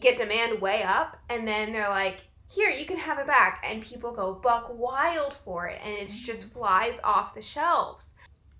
get 0.00 0.18
demand 0.18 0.60
way 0.60 0.82
up, 0.82 1.16
and 1.30 1.48
then 1.48 1.72
they're 1.72 1.88
like, 1.88 2.18
"Here, 2.48 2.68
you 2.68 2.84
can 2.84 2.98
have 2.98 3.18
it 3.18 3.26
back," 3.26 3.64
and 3.66 3.82
people 3.82 4.12
go 4.12 4.34
buck 4.34 4.66
wild 4.74 5.32
for 5.32 5.68
it, 5.68 5.80
and 5.82 5.94
it 5.94 6.08
just 6.08 6.52
flies 6.52 7.00
off 7.02 7.34
the 7.34 7.40
shelves. 7.40 8.12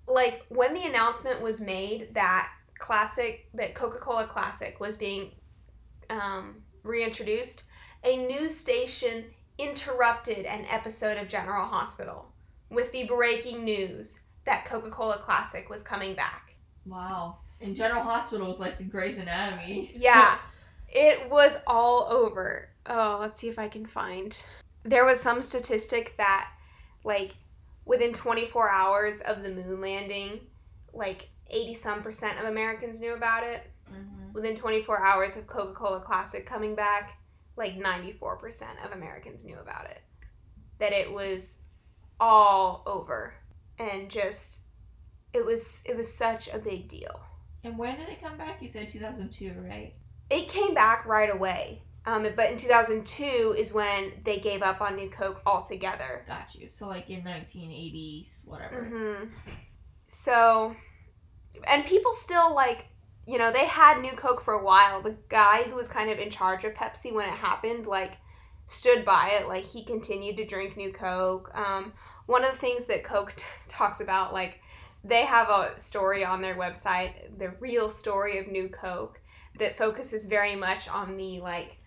Like 0.07 0.43
when 0.49 0.73
the 0.73 0.85
announcement 0.85 1.41
was 1.41 1.61
made 1.61 2.13
that 2.15 2.49
classic, 2.79 3.47
that 3.53 3.75
Coca 3.75 3.99
Cola 3.99 4.27
Classic 4.27 4.79
was 4.79 4.97
being 4.97 5.31
um, 6.09 6.63
reintroduced, 6.83 7.63
a 8.03 8.17
news 8.17 8.57
station 8.57 9.25
interrupted 9.59 10.45
an 10.45 10.65
episode 10.65 11.17
of 11.17 11.27
General 11.27 11.65
Hospital 11.67 12.34
with 12.75 12.91
the 12.91 13.05
breaking 13.05 13.63
news 13.63 14.19
that 14.45 14.65
Coca 14.65 14.89
Cola 14.91 15.17
Classic 15.17 15.69
was 15.69 15.81
coming 15.81 16.15
back. 16.15 16.55
wow. 16.85 17.37
In 17.61 17.73
General 17.73 18.01
Hospital 18.03 18.49
was 18.49 18.59
like 18.59 18.77
the 18.77 18.83
Grey's 18.83 19.17
Anatomy. 19.17 19.91
Yeah, 19.95 20.37
it 20.89 21.27
was 21.29 21.61
all 21.65 22.05
over. 22.11 22.67
Oh, 22.85 23.17
let's 23.19 23.39
see 23.39 23.47
if 23.47 23.57
I 23.57 23.69
can 23.69 23.85
find. 23.85 24.37
There 24.83 25.05
was 25.05 25.21
some 25.21 25.41
statistic 25.41 26.13
that, 26.17 26.51
like, 27.05 27.31
within 27.85 28.11
24 28.11 28.69
hours 28.69 29.21
of 29.21 29.41
the 29.41 29.49
moon 29.49 29.79
landing, 29.79 30.41
like 30.93 31.29
80 31.49 31.73
some 31.75 32.01
percent 32.03 32.37
of 32.39 32.45
Americans 32.45 32.99
knew 32.99 33.13
about 33.13 33.43
it. 33.43 33.63
hmm 33.87 34.33
Within 34.33 34.55
24 34.55 34.99
hours 35.01 35.37
of 35.37 35.47
Coca 35.47 35.73
Cola 35.73 36.01
Classic 36.01 36.45
coming 36.45 36.75
back, 36.75 37.17
like 37.55 37.79
94% 37.79 38.63
of 38.83 38.91
Americans 38.91 39.45
knew 39.45 39.57
about 39.57 39.85
it. 39.85 40.01
That 40.79 40.91
it 40.91 41.09
was 41.11 41.61
all 42.19 42.83
over. 42.85 43.33
And 43.79 44.09
just, 44.09 44.61
it 45.33 45.45
was, 45.45 45.83
it 45.87 45.95
was 45.95 46.11
such 46.13 46.47
a 46.53 46.57
big 46.59 46.87
deal. 46.87 47.19
And 47.63 47.77
when 47.77 47.97
did 47.97 48.09
it 48.09 48.21
come 48.21 48.37
back? 48.37 48.61
You 48.61 48.67
said 48.67 48.89
2002, 48.89 49.53
right? 49.67 49.93
it 50.29 50.47
came 50.47 50.73
back 50.73 51.05
right 51.05 51.31
away. 51.31 51.81
Um, 52.07 52.27
but 52.35 52.51
in 52.51 52.57
2002 52.57 53.55
is 53.57 53.73
when 53.73 54.11
they 54.23 54.37
gave 54.37 54.61
up 54.61 54.79
on 54.81 54.95
New 54.95 55.09
Coke 55.09 55.41
altogether. 55.45 56.23
Got 56.27 56.53
you. 56.55 56.69
So 56.69 56.87
like 56.87 57.09
in 57.09 57.21
1980s, 57.23 58.45
whatever. 58.45 58.83
hmm 58.85 59.25
So, 60.07 60.75
and 61.67 61.83
people 61.85 62.13
still 62.13 62.53
like, 62.53 62.85
you 63.27 63.39
know, 63.39 63.51
they 63.51 63.65
had 63.65 64.01
New 64.01 64.11
Coke 64.11 64.41
for 64.41 64.53
a 64.53 64.63
while. 64.63 65.01
The 65.01 65.17
guy 65.29 65.63
who 65.63 65.75
was 65.75 65.87
kind 65.87 66.11
of 66.11 66.19
in 66.19 66.29
charge 66.29 66.63
of 66.63 66.73
Pepsi 66.75 67.11
when 67.11 67.27
it 67.27 67.33
happened, 67.35 67.87
like, 67.87 68.17
stood 68.67 69.05
by 69.05 69.31
it. 69.39 69.47
Like, 69.47 69.63
he 69.63 69.83
continued 69.83 70.37
to 70.37 70.45
drink 70.45 70.77
New 70.77 70.91
Coke. 70.91 71.51
Um, 71.55 71.93
one 72.25 72.43
of 72.43 72.51
the 72.51 72.57
things 72.57 72.85
that 72.85 73.03
Coke 73.03 73.33
t- 73.35 73.45
talks 73.67 74.01
about, 74.01 74.33
like, 74.33 74.61
they 75.03 75.25
have 75.25 75.49
a 75.49 75.77
story 75.77 76.25
on 76.25 76.41
their 76.41 76.55
website, 76.55 77.13
the 77.37 77.49
real 77.59 77.89
story 77.89 78.39
of 78.39 78.47
New 78.47 78.69
Coke, 78.69 79.21
that 79.59 79.77
focuses 79.77 80.25
very 80.25 80.55
much 80.55 80.89
on 80.89 81.15
the, 81.15 81.39
like, 81.41 81.77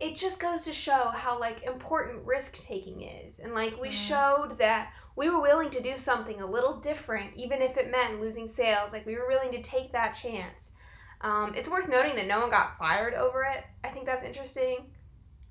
it 0.00 0.16
just 0.16 0.40
goes 0.40 0.62
to 0.62 0.72
show 0.72 1.10
how 1.14 1.38
like 1.38 1.62
important 1.62 2.24
risk 2.26 2.58
taking 2.58 3.02
is 3.02 3.38
and 3.38 3.54
like 3.54 3.80
we 3.80 3.88
Mm. 3.88 3.92
showed 3.92 4.58
that 4.58 4.92
we 5.14 5.30
were 5.30 5.40
willing 5.40 5.70
to 5.70 5.80
do 5.80 5.96
something 5.96 6.40
a 6.40 6.46
little 6.46 6.80
different 6.80 7.30
even 7.36 7.62
if 7.62 7.76
it 7.76 7.90
meant 7.90 8.20
losing 8.20 8.48
sales 8.48 8.92
like 8.92 9.06
we 9.06 9.14
were 9.14 9.28
willing 9.28 9.52
to 9.52 9.62
take 9.62 9.92
that 9.92 10.12
chance 10.14 10.72
um, 11.20 11.54
it's 11.54 11.68
worth 11.70 11.88
noting 11.88 12.16
that 12.16 12.26
no 12.26 12.40
one 12.40 12.50
got 12.50 12.76
fired 12.76 13.14
over 13.14 13.44
it 13.44 13.64
i 13.84 13.88
think 13.88 14.04
that's 14.04 14.24
interesting 14.24 14.90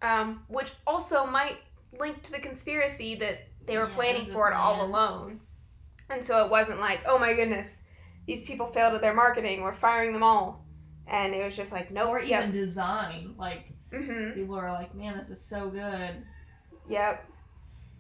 um, 0.04 0.44
which 0.48 0.72
also 0.86 1.26
might 1.26 1.60
link 2.00 2.22
to 2.24 2.32
the 2.32 2.40
conspiracy 2.40 3.16
that 3.16 3.40
they 3.66 3.78
were 3.78 3.88
Yeah, 3.88 3.94
planning 3.94 4.26
for 4.26 4.50
it 4.52 4.56
all 4.56 4.86
alone 4.86 5.40
and 6.10 6.24
so 6.24 6.46
it 6.46 6.52
wasn't 6.52 6.80
like 6.80 7.02
oh 7.08 7.18
my 7.20 7.34
goodness 7.34 7.84
these 8.28 8.46
people 8.46 8.68
failed 8.68 8.94
at 8.94 9.02
their 9.02 9.14
marketing 9.14 9.62
we're 9.64 9.74
firing 9.74 10.14
them 10.14 10.24
all 10.24 10.66
and 11.08 11.34
it 11.34 11.44
was 11.44 11.56
just 11.56 11.72
like 11.72 11.92
no. 11.92 12.06
nope 12.06 12.10
or 12.12 12.20
even 12.20 12.30
yep 12.30 12.52
design. 12.52 13.36
Like 13.38 13.74
hmm 13.92 14.32
people 14.32 14.56
are 14.56 14.72
like, 14.72 14.96
man, 14.96 15.18
this 15.18 15.30
is 15.30 15.42
so 15.42 15.70
good. 15.70 16.26
Yep. 16.90 17.26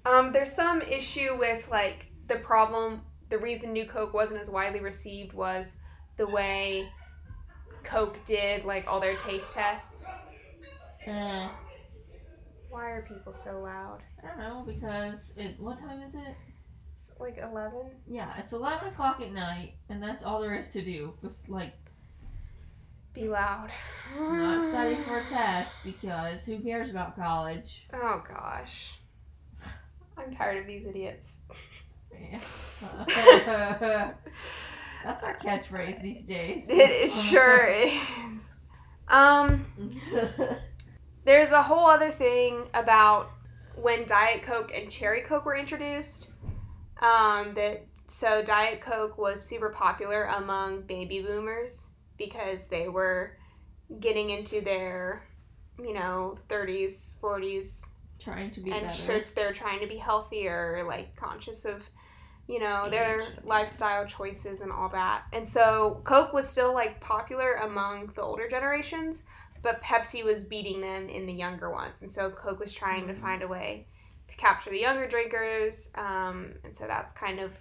Um, 0.05 0.31
there's 0.31 0.51
some 0.51 0.81
issue 0.81 1.37
with 1.37 1.69
like 1.69 2.07
the 2.27 2.37
problem. 2.37 3.01
The 3.29 3.37
reason 3.37 3.73
New 3.73 3.85
Coke 3.85 4.13
wasn't 4.13 4.39
as 4.41 4.49
widely 4.49 4.79
received 4.79 5.33
was 5.33 5.77
the 6.17 6.27
way 6.27 6.89
Coke 7.83 8.23
did 8.25 8.65
like 8.65 8.87
all 8.87 8.99
their 8.99 9.15
taste 9.17 9.53
tests. 9.53 10.05
Eh, 11.05 11.49
Why 12.73 12.89
are 12.89 13.03
people 13.03 13.33
so 13.33 13.61
loud? 13.61 13.99
I 14.23 14.27
don't 14.27 14.39
know 14.39 14.63
because 14.65 15.35
it. 15.37 15.59
What 15.59 15.77
time 15.79 16.01
is 16.01 16.15
it? 16.15 16.35
It's 16.95 17.11
like 17.19 17.37
eleven. 17.37 17.91
Yeah, 18.07 18.33
it's 18.39 18.51
11 18.51 18.87
o'clock 18.87 19.21
at 19.21 19.31
night, 19.31 19.73
and 19.89 20.01
that's 20.01 20.23
all 20.23 20.41
there 20.41 20.55
is 20.55 20.71
to 20.71 20.81
do. 20.81 21.13
Just 21.21 21.49
like 21.49 21.73
Be 23.13 23.27
loud. 23.27 23.69
not 24.19 24.67
study 24.69 24.95
for 25.07 25.19
a 25.19 25.23
test 25.25 25.83
because 25.83 26.45
who 26.47 26.57
cares 26.59 26.89
about 26.89 27.15
college? 27.15 27.85
Oh 27.93 28.23
gosh. 28.27 28.97
I'm 30.17 30.31
tired 30.31 30.57
of 30.57 30.65
these 30.67 30.87
idiots. 30.87 31.41
That's 35.03 35.23
our 35.23 35.37
catchphrase 35.37 36.01
these 36.01 36.21
days. 36.25 36.69
It, 36.69 36.89
it 36.89 37.11
sure 37.11 37.67
is. 38.31 38.53
Um. 39.09 39.65
There's 41.25 41.51
a 41.51 41.61
whole 41.61 41.87
other 41.87 42.11
thing 42.11 42.67
about 42.73 43.31
when 43.75 44.05
Diet 44.05 44.43
Coke 44.43 44.71
and 44.75 44.89
Cherry 44.91 45.21
Coke 45.21 45.45
were 45.45 45.55
introduced. 45.55 46.29
Um, 47.01 47.53
that 47.55 47.85
so 48.07 48.43
Diet 48.43 48.81
Coke 48.81 49.17
was 49.17 49.41
super 49.41 49.69
popular 49.69 50.25
among 50.25 50.81
baby 50.83 51.21
boomers 51.21 51.89
because 52.17 52.67
they 52.67 52.87
were 52.89 53.37
getting 53.99 54.29
into 54.29 54.61
their, 54.61 55.23
you 55.79 55.93
know, 55.93 56.37
30s, 56.49 57.19
40s, 57.19 57.87
Trying 58.19 58.51
to 58.51 58.61
be 58.61 58.71
and 58.71 58.87
better. 58.87 59.25
they're 59.35 59.53
trying 59.53 59.79
to 59.81 59.87
be 59.87 59.97
healthier, 59.97 60.83
like 60.87 61.15
conscious 61.15 61.65
of, 61.65 61.87
you 62.47 62.59
know, 62.59 62.89
their 62.89 63.21
lifestyle 63.43 64.05
choices 64.05 64.61
and 64.61 64.71
all 64.71 64.87
that. 64.89 65.23
And 65.33 65.45
so 65.45 66.01
Coke 66.05 66.31
was 66.31 66.47
still 66.47 66.73
like 66.73 67.01
popular 67.01 67.55
among 67.55 68.11
the 68.15 68.21
older 68.21 68.47
generations, 68.47 69.23
but 69.63 69.81
Pepsi 69.81 70.23
was 70.23 70.43
beating 70.43 70.81
them 70.81 71.09
in 71.09 71.25
the 71.25 71.33
younger 71.33 71.71
ones. 71.71 72.01
And 72.01 72.11
so 72.11 72.29
Coke 72.29 72.59
was 72.59 72.73
trying 72.73 73.07
to 73.07 73.13
Mhm. 73.13 73.17
find 73.21 73.41
a 73.41 73.47
way 73.47 73.87
to 74.27 74.35
capture 74.37 74.69
the 74.69 74.79
younger 74.79 75.07
drinkers. 75.07 75.89
Um, 75.95 76.53
and 76.63 76.75
so 76.75 76.85
that's 76.85 77.11
kind 77.13 77.39
of 77.39 77.57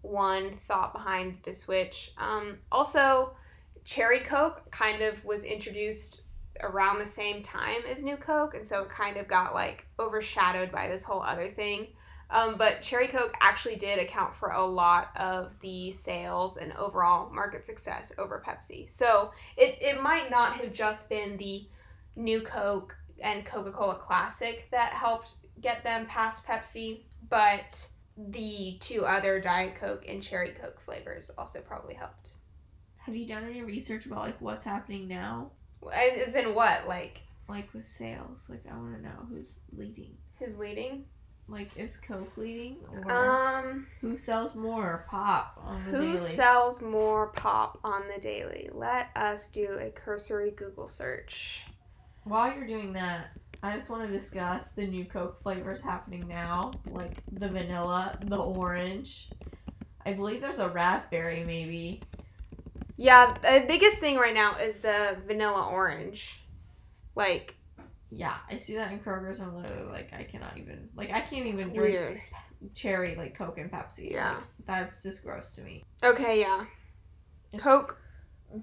one 0.00 0.50
thought 0.50 0.92
behind 0.92 1.38
the 1.44 1.52
switch. 1.52 2.12
Um, 2.18 2.58
also, 2.72 3.36
Cherry 3.84 4.20
Coke 4.20 4.70
kind 4.70 5.02
of 5.02 5.24
was 5.24 5.44
introduced 5.44 6.22
around 6.60 6.98
the 6.98 7.06
same 7.06 7.42
time 7.42 7.82
as 7.86 8.02
New 8.02 8.16
Coke, 8.16 8.54
and 8.54 8.66
so 8.66 8.82
it 8.82 8.88
kind 8.88 9.16
of 9.16 9.28
got 9.28 9.54
like 9.54 9.86
overshadowed 9.98 10.70
by 10.72 10.88
this 10.88 11.04
whole 11.04 11.22
other 11.22 11.48
thing. 11.50 11.88
Um, 12.32 12.56
but 12.56 12.80
Cherry 12.82 13.08
Coke 13.08 13.34
actually 13.40 13.76
did 13.76 13.98
account 13.98 14.34
for 14.34 14.48
a 14.50 14.64
lot 14.64 15.10
of 15.16 15.58
the 15.60 15.90
sales 15.92 16.56
and 16.56 16.72
overall 16.72 17.30
market 17.30 17.66
success 17.66 18.10
over 18.18 18.42
Pepsi. 18.44 18.90
So 18.90 19.32
it, 19.56 19.76
it 19.80 20.02
might 20.02 20.30
not 20.30 20.54
have 20.54 20.72
just 20.72 21.08
been 21.10 21.36
the 21.36 21.68
New 22.16 22.40
Coke 22.40 22.96
and 23.22 23.44
Coca 23.44 23.70
Cola 23.70 23.96
Classic 23.96 24.66
that 24.70 24.92
helped 24.94 25.34
get 25.60 25.84
them 25.84 26.06
past 26.06 26.46
Pepsi, 26.46 27.02
but 27.28 27.86
the 28.16 28.78
two 28.80 29.04
other 29.04 29.38
Diet 29.40 29.74
Coke 29.74 30.04
and 30.08 30.22
Cherry 30.22 30.52
Coke 30.52 30.80
flavors 30.80 31.30
also 31.36 31.60
probably 31.60 31.94
helped. 31.94 32.30
Have 32.96 33.14
you 33.14 33.26
done 33.26 33.44
any 33.44 33.62
research 33.62 34.06
about 34.06 34.20
like 34.20 34.40
what's 34.40 34.64
happening 34.64 35.06
now? 35.06 35.50
As 35.92 36.34
in 36.34 36.54
what? 36.54 36.86
Like, 36.88 37.20
Like 37.48 37.72
with 37.74 37.84
sales? 37.84 38.48
Like 38.48 38.62
I 38.70 38.76
want 38.76 38.96
to 38.96 39.02
know 39.02 39.26
who's 39.28 39.60
leading. 39.76 40.16
who's 40.38 40.56
leading? 40.56 41.04
Like 41.48 41.76
is 41.76 41.96
Coke 41.98 42.36
leading 42.36 42.78
or 42.90 43.10
Um, 43.12 43.86
who 44.00 44.16
sells 44.16 44.54
more 44.54 45.04
pop 45.10 45.58
on 45.62 45.84
the 45.84 45.90
who 45.90 46.16
daily? 46.16 46.16
sells 46.16 46.80
more 46.80 47.28
pop 47.28 47.78
on 47.84 48.08
the 48.08 48.18
daily? 48.20 48.70
Let 48.72 49.10
us 49.16 49.48
do 49.48 49.76
a 49.78 49.90
cursory 49.90 50.52
Google 50.52 50.88
search. 50.88 51.66
While 52.24 52.54
you're 52.54 52.66
doing 52.66 52.92
that, 52.94 53.32
I 53.62 53.74
just 53.76 53.90
want 53.90 54.06
to 54.06 54.12
discuss 54.12 54.70
the 54.70 54.86
new 54.86 55.04
Coke 55.04 55.42
flavors 55.42 55.82
happening 55.82 56.26
now, 56.28 56.70
like 56.90 57.22
the 57.32 57.48
vanilla, 57.48 58.16
the 58.24 58.36
orange. 58.36 59.28
I 60.06 60.14
believe 60.14 60.40
there's 60.40 60.58
a 60.58 60.68
raspberry, 60.68 61.44
maybe. 61.44 62.00
Yeah, 62.96 63.26
the 63.42 63.64
biggest 63.66 63.98
thing 63.98 64.16
right 64.16 64.34
now 64.34 64.56
is 64.56 64.78
the 64.78 65.16
vanilla 65.26 65.68
orange. 65.68 66.40
Like, 67.14 67.56
Yeah, 68.14 68.36
I 68.50 68.58
see 68.58 68.74
that 68.74 68.92
in 68.92 68.98
Kroger's. 69.00 69.40
I'm 69.40 69.56
literally 69.56 69.90
like, 69.90 70.12
I 70.12 70.24
cannot 70.24 70.58
even 70.58 70.88
like, 70.94 71.10
I 71.10 71.20
can't 71.22 71.46
it's 71.46 71.62
even 71.62 71.74
drink 71.74 71.92
weird. 71.94 72.20
cherry 72.74 73.14
like 73.16 73.34
Coke 73.36 73.56
and 73.58 73.70
Pepsi. 73.70 74.10
Yeah. 74.12 74.34
Like, 74.34 74.44
that's 74.66 75.02
just 75.02 75.24
gross 75.24 75.54
to 75.54 75.62
me. 75.62 75.82
Okay, 76.04 76.40
yeah. 76.40 76.64
It's- 77.52 77.62
Coke 77.62 77.98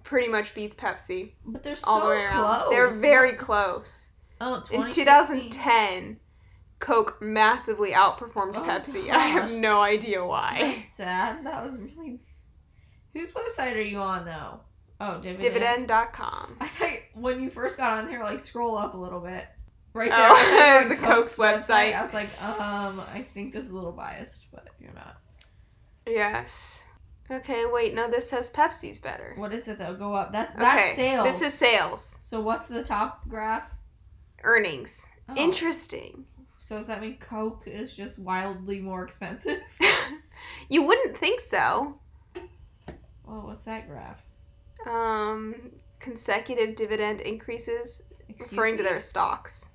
pretty 0.04 0.28
much 0.28 0.54
beats 0.54 0.76
Pepsi 0.76 1.32
but 1.44 1.64
they're 1.64 1.76
all 1.88 2.00
so 2.02 2.04
the 2.06 2.10
way 2.12 2.24
around. 2.26 2.44
close. 2.60 2.70
They're 2.70 2.92
very 2.92 3.34
close. 3.34 4.10
Oh, 4.40 4.62
In 4.72 4.88
2010, 4.90 6.20
Coke 6.78 7.20
massively 7.22 7.92
outperformed 7.92 8.56
Oh, 8.56 8.62
Pepsi. 8.62 9.10
I 9.10 9.18
have 9.26 9.52
no 9.54 9.82
idea 9.82 10.24
why. 10.24 10.58
That's 10.62 10.88
sad. 10.88 11.44
That 11.46 11.66
was 11.66 11.78
really. 11.80 12.20
Whose 13.14 13.32
website 13.32 13.76
are 13.76 13.82
you 13.82 13.98
on 13.98 14.26
though? 14.26 14.60
Oh, 15.00 15.22
dividend. 15.22 15.42
Dividend.com. 15.42 16.58
I 16.60 16.68
thought 16.68 16.90
when 17.14 17.40
you 17.40 17.50
first 17.50 17.78
got 17.78 17.98
on 17.98 18.10
here, 18.10 18.22
like 18.22 18.40
scroll 18.40 18.78
up 18.78 18.94
a 18.94 18.98
little 18.98 19.22
bit. 19.22 19.46
Right 19.94 20.10
there. 20.10 20.20
Oh, 20.20 20.34
I 20.36 20.44
thought 20.44 20.46
you 20.46 20.52
were 20.52 20.58
there's 20.58 20.92
a 20.92 20.96
Coke's 20.96 21.36
website. 21.38 21.96
I 21.96 22.02
was 22.02 22.14
like, 22.14 22.30
um, 22.44 23.02
I 23.14 23.26
think 23.34 23.54
this 23.54 23.66
is 23.66 23.72
a 23.72 23.76
little 23.76 23.92
biased, 23.92 24.48
but 24.52 24.68
you're 24.80 24.94
not. 24.94 25.18
Yes. 26.06 26.86
Okay, 27.32 27.66
wait, 27.72 27.94
no, 27.94 28.10
this 28.10 28.30
says 28.30 28.50
Pepsi's 28.50 29.00
better. 29.00 29.34
What 29.38 29.54
is 29.54 29.68
it 29.68 29.78
though? 29.78 29.96
Go 29.96 30.14
up. 30.14 30.32
That's 30.32 30.52
that's 30.52 30.82
okay, 30.82 30.94
sales. 30.96 31.28
this 31.28 31.42
is 31.42 31.54
sales. 31.54 32.20
So 32.24 32.42
what's 32.42 32.68
the 32.68 32.84
top 32.84 33.28
graph? 33.30 33.76
Earnings. 34.44 35.08
Oh. 35.28 35.36
Interesting. 35.36 36.26
So 36.60 36.78
does 36.78 36.88
that 36.88 37.02
mean 37.02 37.18
Coke 37.20 37.64
is 37.68 37.96
just 37.96 38.20
wildly 38.20 38.80
more 38.80 39.04
expensive? 39.04 39.60
you 40.70 40.84
wouldn't 40.84 41.18
think 41.18 41.40
so. 41.40 42.00
Well, 43.26 43.44
what's 43.46 43.66
that 43.66 43.88
graph? 43.88 44.26
Um, 44.88 45.72
consecutive 46.00 46.76
dividend 46.76 47.22
increases 47.22 48.04
Excuse 48.28 48.52
referring 48.52 48.78
to 48.78 48.84
their 48.84 49.00
stocks. 49.00 49.72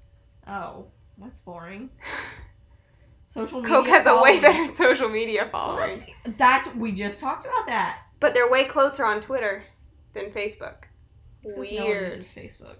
Oh, 0.46 0.86
that's 1.18 1.40
boring. 1.40 1.90
Social 3.26 3.60
media. 3.60 3.74
Coke 3.76 3.88
has 3.88 4.06
a 4.06 4.16
way 4.22 4.38
better 4.40 4.66
social 4.72 5.08
media 5.08 5.48
Well, 5.52 5.76
following. 5.76 6.04
that's, 6.24 6.38
that's 6.66 6.76
we 6.76 6.92
just 6.92 7.18
talked 7.18 7.44
about 7.44 7.66
that. 7.66 7.98
But 8.20 8.32
they're 8.32 8.48
way 8.50 8.64
closer 8.64 9.04
on 9.04 9.20
Twitter 9.20 9.64
than 10.12 10.30
Facebook. 10.30 10.84
It's 11.42 11.52
Weird. 11.56 12.10
No 12.10 12.16
uses 12.16 12.32
Facebook. 12.32 12.76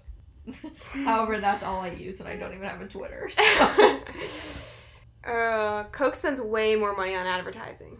However, 1.05 1.41
that's 1.41 1.61
all 1.63 1.81
I 1.81 1.89
use, 1.89 2.21
and 2.21 2.29
I 2.29 2.37
don't 2.37 2.53
even 2.53 2.67
have 2.67 2.79
a 2.81 2.87
Twitter. 2.87 3.29
So. 3.29 4.01
uh, 5.29 5.83
Coke 5.91 6.15
spends 6.15 6.39
way 6.39 6.75
more 6.77 6.95
money 6.95 7.15
on 7.15 7.25
advertising. 7.25 7.97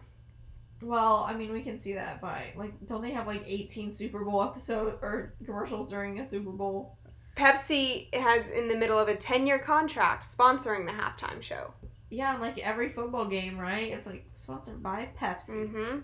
Well, 0.81 1.25
I 1.27 1.33
mean, 1.33 1.51
we 1.51 1.61
can 1.61 1.77
see 1.77 1.93
that 1.93 2.21
by 2.21 2.53
like, 2.55 2.73
don't 2.87 3.01
they 3.01 3.11
have 3.11 3.27
like 3.27 3.43
18 3.45 3.91
Super 3.91 4.23
Bowl 4.23 4.43
episode 4.43 4.99
or 5.01 5.33
commercials 5.45 5.89
during 5.89 6.19
a 6.19 6.25
Super 6.25 6.51
Bowl? 6.51 6.97
Pepsi 7.35 8.13
has 8.15 8.49
in 8.49 8.67
the 8.67 8.75
middle 8.75 8.97
of 8.97 9.07
a 9.07 9.15
10 9.15 9.45
year 9.45 9.59
contract 9.59 10.23
sponsoring 10.23 10.85
the 10.85 10.93
halftime 10.93 11.41
show. 11.41 11.73
Yeah, 12.09 12.33
and, 12.33 12.41
like 12.41 12.57
every 12.59 12.89
football 12.89 13.25
game, 13.25 13.57
right? 13.57 13.91
It's 13.91 14.05
like 14.05 14.25
sponsored 14.33 14.81
by 14.81 15.09
Pepsi. 15.19 15.49
Mm-hmm. 15.49 15.99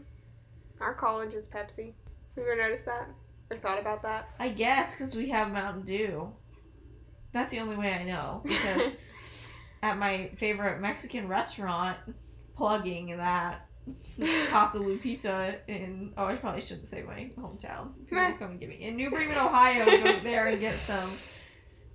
Our 0.80 0.94
college 0.94 1.34
is 1.34 1.48
Pepsi. 1.48 1.94
Have 2.36 2.46
you 2.46 2.52
ever 2.52 2.56
noticed 2.56 2.86
that? 2.86 3.08
Or 3.50 3.58
thought 3.58 3.80
about 3.80 4.02
that? 4.04 4.30
I 4.40 4.50
guess 4.50 4.94
because 4.94 5.16
we 5.16 5.30
have 5.30 5.52
Mountain 5.52 5.84
Dew. 5.84 6.32
That's 7.34 7.52
the 7.52 7.60
only 7.60 7.76
way 7.76 7.94
I 7.94 8.04
know 8.04 8.42
because 8.44 8.92
at 9.84 9.98
my 9.98 10.32
favorite 10.36 10.82
Mexican 10.82 11.28
restaurant, 11.28 11.98
plugging 12.56 13.16
that 13.18 13.68
Casa 14.50 14.78
Lupita 14.80 15.56
in 15.68 16.14
oh 16.18 16.26
I 16.26 16.36
probably 16.36 16.62
shouldn't 16.62 16.88
say 16.88 17.02
my 17.02 17.30
hometown. 17.38 17.94
People 18.06 18.18
Meh. 18.18 18.34
come 18.38 18.52
and 18.52 18.60
get 18.60 18.70
me 18.70 18.76
in 18.76 18.96
New 18.96 19.10
Bremen, 19.10 19.38
Ohio. 19.38 19.86
go 19.86 20.20
there 20.24 20.48
and 20.48 20.60
get 20.60 20.74
some 20.74 21.10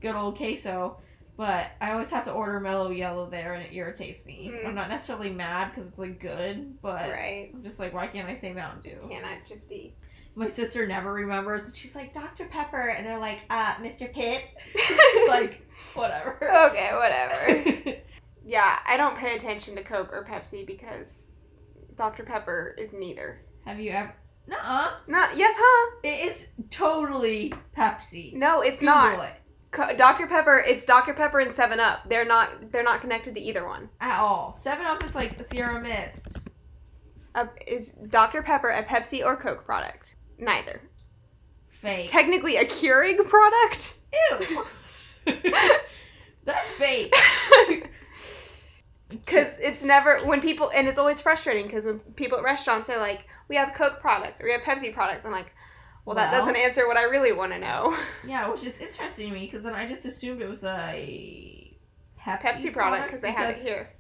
good 0.01 0.15
old 0.15 0.37
queso. 0.37 0.99
But 1.37 1.67
I 1.83 1.93
always 1.93 2.11
have 2.11 2.25
to 2.25 2.33
order 2.33 2.59
Mello 2.61 2.91
Yello 2.91 3.29
there, 3.29 3.55
and 3.55 3.63
it 3.63 3.75
irritates 3.75 4.25
me. 4.25 4.51
Mm. 4.55 4.69
I'm 4.69 4.75
not 4.75 4.89
necessarily 4.89 5.31
mad 5.31 5.71
because 5.71 5.91
it's 5.91 5.99
like 5.99 6.19
good, 6.19 6.81
but 6.81 7.11
right. 7.11 7.51
I'm 7.53 7.63
just 7.63 7.79
like, 7.79 7.93
why 7.93 8.07
can't 8.07 8.27
I 8.27 8.35
say 8.35 8.55
Mountain 8.55 8.81
Dew? 8.83 9.09
Can 9.09 9.23
I 9.23 9.39
just 9.47 9.69
be? 9.69 9.95
My 10.35 10.49
sister 10.49 10.87
never 10.87 11.13
remembers. 11.13 11.67
And 11.67 11.77
she's 11.77 11.95
like, 11.95 12.15
Dr. 12.15 12.47
Pepper. 12.47 12.89
And 12.89 13.07
they're 13.07 13.19
like, 13.19 13.41
uh, 13.51 13.75
Mr. 13.77 14.11
Pibb. 14.13 14.41
it's 14.75 15.29
like, 15.29 15.67
whatever. 15.95 16.37
okay, 16.71 16.91
whatever. 16.95 17.99
yeah, 18.45 18.79
I 18.87 18.97
don't 18.97 19.17
pay 19.17 19.37
attention 19.37 19.77
to 19.77 19.83
Coke 19.83 20.13
or 20.13 20.25
Pepsi 20.25 20.67
because 20.67 21.27
Dr. 21.97 22.23
Pepper 22.25 22.75
is 22.79 22.93
neither. 22.93 23.41
Have 23.65 23.81
you 23.81 23.91
ever. 23.93 24.15
Nuh-uh. 24.49 24.91
Not 25.09 25.37
yes, 25.37 25.55
huh? 25.57 25.97
It 26.05 26.29
is 26.29 26.47
totally 26.71 27.53
Pepsi. 27.77 28.33
No, 28.35 28.61
it's 28.61 28.81
Google 28.81 28.95
not. 28.95 29.29
it. 29.29 29.99
Dr. 29.99 30.27
Pepper, 30.27 30.63
it's 30.67 30.85
Dr. 30.85 31.13
Pepper 31.13 31.41
and 31.41 31.53
7 31.53 31.81
Up. 31.81 32.09
They're 32.09 32.25
not 32.25 32.71
they're 32.71 32.85
not 32.85 33.01
connected 33.01 33.35
to 33.35 33.41
either 33.41 33.67
one. 33.67 33.89
At 34.01 34.19
all. 34.21 34.53
7 34.53 34.87
Up 34.87 35.03
is 35.05 35.15
like 35.15 35.37
the 35.37 35.45
Sierra 35.45 35.81
Mist. 35.83 36.39
Uh, 37.35 37.47
is 37.67 37.93
Dr. 38.09 38.43
Pepper 38.43 38.71
a 38.71 38.83
Pepsi 38.85 39.25
or 39.25 39.37
Coke 39.37 39.65
product? 39.65 40.17
Neither. 40.39 40.81
Fake. 41.69 41.99
It's 41.99 42.11
technically 42.11 42.57
a 42.57 42.65
Keurig 42.65 43.19
product. 43.29 43.99
Ew. 44.31 44.65
That's 46.45 46.71
fake. 46.71 47.15
Because 49.09 49.59
it's 49.61 49.85
never 49.85 50.19
when 50.27 50.41
people 50.41 50.71
and 50.75 50.89
it's 50.89 50.99
always 50.99 51.21
frustrating 51.21 51.67
because 51.67 51.87
when 51.87 52.01
people 52.01 52.39
at 52.39 52.45
restaurants 52.45 52.89
say 52.89 52.99
like 52.99 53.29
we 53.49 53.55
have 53.55 53.73
Coke 53.73 54.01
products 54.01 54.41
or 54.41 54.45
we 54.45 54.53
have 54.53 54.63
Pepsi 54.63 54.93
products, 54.93 55.25
I'm 55.25 55.31
like, 55.33 55.55
well, 56.05 56.17
that 56.17 56.33
doesn't 56.33 56.57
answer 56.57 56.87
what 56.89 56.97
I 56.97 57.05
really 57.05 57.33
want 57.33 57.53
to 57.53 57.59
know. 57.59 57.97
Yeah, 58.27 58.51
which 58.51 58.65
is 58.65 58.81
interesting 58.81 59.29
to 59.29 59.35
me 59.35 59.47
because 59.47 59.63
then 59.63 59.75
I 59.75 59.87
just 59.87 60.05
assumed 60.07 60.43
it 60.43 60.49
was 60.49 60.65
a 60.65 61.77
Pepsi, 62.21 62.41
Pepsi 62.43 62.73
product 62.73 63.07
because 63.07 63.21
they 63.21 63.31
have 63.31 63.51
it 63.51 63.63
here. 63.63 63.91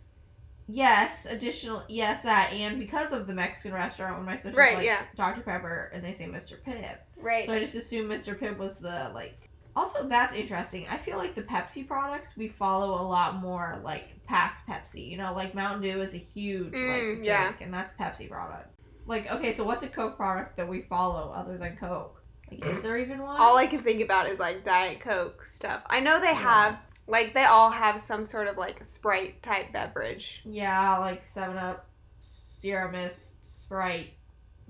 Yes, 0.68 1.26
additional 1.26 1.84
yes 1.88 2.22
that 2.22 2.52
and 2.52 2.78
because 2.80 3.12
of 3.12 3.28
the 3.28 3.34
Mexican 3.34 3.72
restaurant 3.72 4.16
when 4.16 4.26
my 4.26 4.34
sister 4.34 4.58
Right, 4.58 4.74
like 4.76 4.84
yeah. 4.84 5.02
Dr 5.14 5.42
Pepper 5.42 5.92
and 5.94 6.04
they 6.04 6.10
say 6.10 6.24
Mr 6.26 6.60
Pibb, 6.66 6.98
Right. 7.16 7.46
so 7.46 7.52
I 7.52 7.60
just 7.60 7.76
assumed 7.76 8.10
Mr 8.10 8.36
Pibb 8.36 8.58
was 8.58 8.78
the 8.78 9.12
like. 9.14 9.45
Also, 9.76 10.08
that's 10.08 10.32
interesting. 10.32 10.86
I 10.90 10.96
feel 10.96 11.18
like 11.18 11.34
the 11.34 11.42
Pepsi 11.42 11.86
products 11.86 12.36
we 12.36 12.48
follow 12.48 13.00
a 13.00 13.04
lot 13.06 13.36
more 13.36 13.78
like 13.84 14.24
past 14.24 14.66
Pepsi. 14.66 15.06
You 15.08 15.18
know, 15.18 15.34
like 15.34 15.54
Mountain 15.54 15.82
Dew 15.82 16.00
is 16.00 16.14
a 16.14 16.18
huge 16.18 16.72
Mm, 16.72 16.88
like 16.92 17.02
drink, 17.02 17.24
yeah. 17.26 17.52
and 17.60 17.72
that's 17.72 17.92
Pepsi 17.92 18.28
product. 18.30 18.70
Like, 19.06 19.30
okay, 19.30 19.52
so 19.52 19.64
what's 19.64 19.82
a 19.84 19.88
Coke 19.88 20.16
product 20.16 20.56
that 20.56 20.66
we 20.68 20.80
follow 20.82 21.30
other 21.32 21.58
than 21.58 21.76
Coke? 21.76 22.20
Like, 22.50 22.64
is 22.66 22.82
there 22.82 22.96
even 22.98 23.22
one? 23.22 23.36
all 23.38 23.56
I 23.58 23.66
can 23.66 23.82
think 23.82 24.02
about 24.02 24.28
is 24.28 24.40
like 24.40 24.64
Diet 24.64 24.98
Coke 25.00 25.44
stuff. 25.44 25.82
I 25.86 26.00
know 26.00 26.18
they 26.20 26.26
Yeah. 26.28 26.32
have 26.34 26.78
like 27.06 27.34
they 27.34 27.44
all 27.44 27.70
have 27.70 28.00
some 28.00 28.24
sort 28.24 28.48
of 28.48 28.56
like 28.56 28.82
Sprite 28.82 29.42
type 29.42 29.72
beverage. 29.72 30.42
yeah, 30.44 30.96
like 30.98 31.22
Seven 31.22 31.56
Up, 31.58 31.86
Sierra 32.20 32.90
Mist, 32.90 33.44
Sprite. 33.44 34.14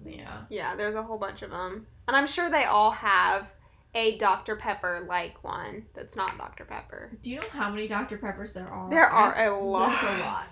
Yeah. 0.04 0.42
Yeah, 0.50 0.76
there's 0.76 0.94
a 0.96 1.02
whole 1.02 1.16
bunch 1.18 1.42
of 1.42 1.50
them, 1.50 1.86
and 2.08 2.16
I'm 2.16 2.26
sure 2.26 2.50
they 2.50 2.64
all 2.64 2.90
have 2.90 3.48
a 3.96 4.16
Dr. 4.18 4.54
Pepper 4.56 5.04
like 5.08 5.42
one 5.42 5.86
that's 5.94 6.14
not 6.14 6.36
Dr. 6.38 6.64
Pepper. 6.64 7.10
Do 7.22 7.30
you 7.30 7.40
know 7.40 7.46
how 7.50 7.70
many 7.70 7.88
Dr. 7.88 8.18
Peppers 8.18 8.52
there 8.52 8.68
are? 8.68 8.88
There 8.90 9.06
are 9.06 9.46
a 9.46 9.58
lot. 9.58 9.88
That's 9.90 10.02
a 10.04 10.18
lot. 10.20 10.50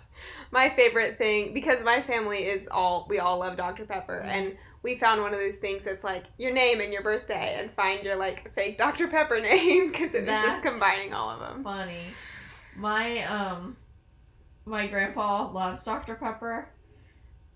My 0.50 0.70
favorite 0.70 1.18
thing 1.18 1.52
because 1.54 1.84
my 1.84 2.00
family 2.02 2.46
is 2.46 2.66
all 2.66 3.06
we 3.08 3.18
all 3.18 3.38
love 3.38 3.56
Dr. 3.56 3.84
Pepper 3.84 4.22
Mhm. 4.24 4.28
and 4.28 4.56
we 4.82 4.96
found 4.96 5.20
one 5.22 5.32
of 5.32 5.38
those 5.40 5.56
things 5.56 5.84
that's 5.84 6.02
like 6.04 6.24
your 6.38 6.52
name 6.52 6.80
and 6.80 6.92
your 6.92 7.02
birthday 7.02 7.56
and 7.58 7.70
find 7.72 8.02
your 8.04 8.16
like 8.16 8.52
fake 8.54 8.78
Dr. 8.78 9.08
Pepper 9.08 9.38
name 9.50 9.88
because 9.88 10.14
it 10.14 10.26
was 10.26 10.42
just 10.42 10.62
combining 10.62 11.12
all 11.14 11.28
of 11.30 11.40
them. 11.40 11.62
Funny. 11.62 12.00
My 12.76 13.24
um 13.24 13.76
my 14.64 14.86
grandpa 14.86 15.50
loves 15.52 15.84
Dr. 15.84 16.14
Pepper. 16.14 16.68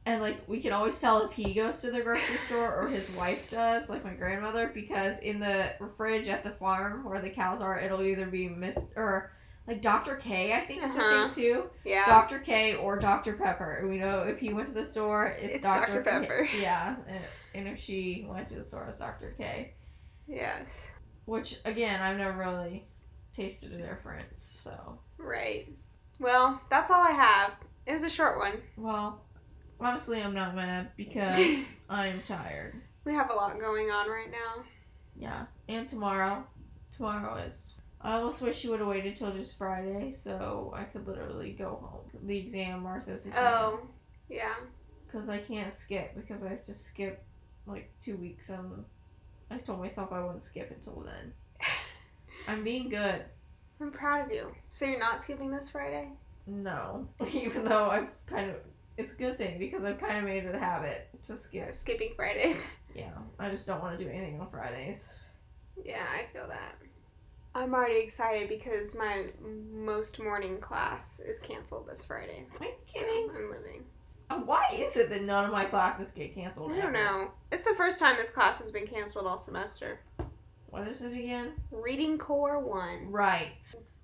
And 0.09 0.23
like 0.23 0.37
we 0.49 0.61
can 0.61 0.73
always 0.73 0.99
tell 0.99 1.23
if 1.23 1.33
he 1.33 1.53
goes 1.55 1.81
to 1.83 1.90
the 1.90 2.01
grocery 2.01 2.37
store 2.38 2.75
or 2.75 2.88
his 2.88 3.11
wife 3.16 3.51
does, 3.51 3.90
like 3.90 4.05
my 4.05 4.14
grandmother, 4.14 4.71
because 4.75 5.18
in 5.21 5.38
the 5.38 5.73
fridge 5.97 6.29
at 6.29 6.42
the 6.42 6.51
farm 6.51 7.05
where 7.05 7.21
the 7.21 7.31
cows 7.31 7.61
are, 7.61 7.79
it'll 7.79 8.03
either 8.03 8.27
be 8.27 8.49
Miss 8.49 8.88
or 8.97 9.33
like 9.66 9.83
Dr. 9.83 10.16
K, 10.16 10.55
I 10.55 10.61
think 10.64 10.83
is 10.83 10.97
Uh-huh. 10.97 11.27
a 11.27 11.31
thing 11.31 11.42
too. 11.44 11.71
Yeah. 11.85 12.07
Dr. 12.07 12.38
K 12.38 12.77
or 12.77 12.99
Dr. 12.99 13.35
Pepper. 13.35 13.87
We 13.87 13.99
know 13.99 14.21
if 14.23 14.38
he 14.38 14.55
went 14.55 14.66
to 14.68 14.73
the 14.75 14.85
store, 14.85 15.37
it's, 15.38 15.55
It's 15.57 15.62
Dr. 15.62 16.03
Dr. 16.03 16.03
Pepper. 16.03 16.49
K. 16.51 16.61
Yeah, 16.62 16.97
and, 17.07 17.21
and 17.55 17.68
if 17.68 17.79
she 17.79 18.27
went 18.29 18.47
to 18.49 18.55
the 18.55 18.64
store, 18.64 18.87
it's 18.88 18.99
Dr. 18.99 19.35
K. 19.37 19.75
yes. 20.27 20.94
Which 21.27 21.59
again, 21.66 22.01
I've 22.01 22.16
never 22.16 22.38
really 22.38 22.87
tasted 23.35 23.75
a 23.75 23.77
difference. 23.79 24.40
So, 24.40 24.99
Right. 25.18 25.68
Well, 26.18 26.61
that's 26.71 26.90
all 26.90 27.03
I 27.03 27.11
have. 27.11 27.53
It 27.87 27.92
was 27.92 28.03
a 28.05 28.09
short 28.11 28.38
one. 28.38 28.55
well, 28.79 29.23
honestly, 29.81 30.23
I'm 30.23 30.35
not 30.35 30.55
mad 30.55 30.91
because 30.97 31.38
I'm 31.91 32.21
tired. 32.27 32.75
We 33.05 33.12
have 33.14 33.31
a 33.31 33.35
lot 33.35 33.59
going 33.59 33.91
on 33.91 34.09
right 34.09 34.31
now. 34.31 34.62
Yeah, 35.17 35.47
and 35.69 35.88
tomorrow, 35.88 36.45
tomorrow 36.95 37.37
is. 37.37 37.75
I 38.01 38.14
almost 38.14 38.41
wish 38.43 38.62
you 38.62 38.71
would 38.71 38.79
have 38.79 38.88
waited 38.88 39.17
till 39.17 39.33
just 39.33 39.59
Friday, 39.59 40.11
so 40.12 40.73
I 40.77 40.85
could 40.85 41.07
literally 41.09 41.51
go 41.51 41.81
home. 41.83 42.21
The 42.27 42.38
exam, 42.38 42.85
Martha's 42.85 43.27
exam. 43.27 43.45
Oh, 43.45 43.81
yeah. 44.29 44.55
because 45.07 45.29
I 45.29 45.38
can't 45.38 45.73
skip 45.73 46.14
because 46.14 46.45
I 46.45 46.51
have 46.51 46.62
to 46.62 46.75
skip 46.75 47.25
like 47.67 47.91
two 48.01 48.17
weeks 48.17 48.51
and 48.51 48.85
I 49.51 49.57
told 49.59 49.81
myself 49.81 50.12
I 50.12 50.21
wouldn't 50.21 50.43
skip 50.43 50.71
until 50.71 51.03
then. 51.05 51.33
I'm 52.49 52.62
being 52.62 52.88
good. 52.88 53.25
I'm 53.81 53.91
proud 53.91 54.27
of 54.27 54.33
you. 54.33 54.53
So 54.71 54.85
you're 54.87 54.99
not 54.99 55.21
skipping 55.21 55.51
this 55.51 55.69
Friday? 55.71 56.09
No, 56.47 57.09
even 57.33 57.64
though 57.64 57.91
I've 57.91 58.09
kind 58.27 58.51
of 58.51 58.57
it's 58.99 59.15
a 59.15 59.17
good 59.17 59.39
thing 59.39 59.59
because 59.59 59.85
I've 59.85 59.99
kind 59.99 60.19
of 60.19 60.25
made 60.25 60.45
it 60.45 60.55
a 60.55 60.59
habit 60.59 61.09
to 61.27 61.33
You're 61.33 61.37
skip. 61.39 61.75
skipping 61.75 62.13
Fridays. 62.17 62.77
Yeah, 62.95 63.11
I 63.39 63.49
just 63.49 63.65
don't 63.65 63.81
want 63.81 63.97
to 63.97 64.05
do 64.05 64.11
anything 64.11 64.41
on 64.41 64.51
Fridays. 64.51 65.21
Yeah, 65.85 66.03
I 66.13 66.25
feel 66.33 66.49
that. 66.49 66.75
I'm 67.55 67.73
already 67.73 68.01
excited 68.01 68.49
because 68.49 68.97
my 68.97 69.27
most 69.73 70.21
morning 70.21 70.59
class 70.59 71.21
is 71.21 71.39
canceled 71.39 71.87
this 71.89 72.03
Friday. 72.03 72.45
Am 72.57 72.61
I 72.61 72.73
So 72.89 72.99
kidding? 73.01 73.31
I'm 73.37 73.51
living. 73.53 73.85
Uh, 74.31 74.39
Why 74.41 74.65
is 74.75 74.97
it 74.97 75.11
that 75.11 75.23
none 75.23 75.45
of 75.45 75.53
my 75.53 75.65
classes 75.67 76.11
get 76.13 76.35
canceled? 76.35 76.73
I 76.73 76.77
don't 76.77 76.85
ever? 76.87 76.93
know. 76.93 77.31
It's 77.53 77.63
the 77.63 77.75
first 77.75 78.01
time 78.01 78.17
this 78.17 78.31
class 78.31 78.59
has 78.59 78.73
been 78.73 78.87
canceled 78.87 79.27
all 79.27 79.39
semester. 79.39 80.01
What 80.71 80.89
is 80.89 81.03
it 81.05 81.13
again? 81.13 81.53
Reading 81.71 82.19
Core 82.19 82.59
1. 82.59 83.13
Right. 83.13 83.53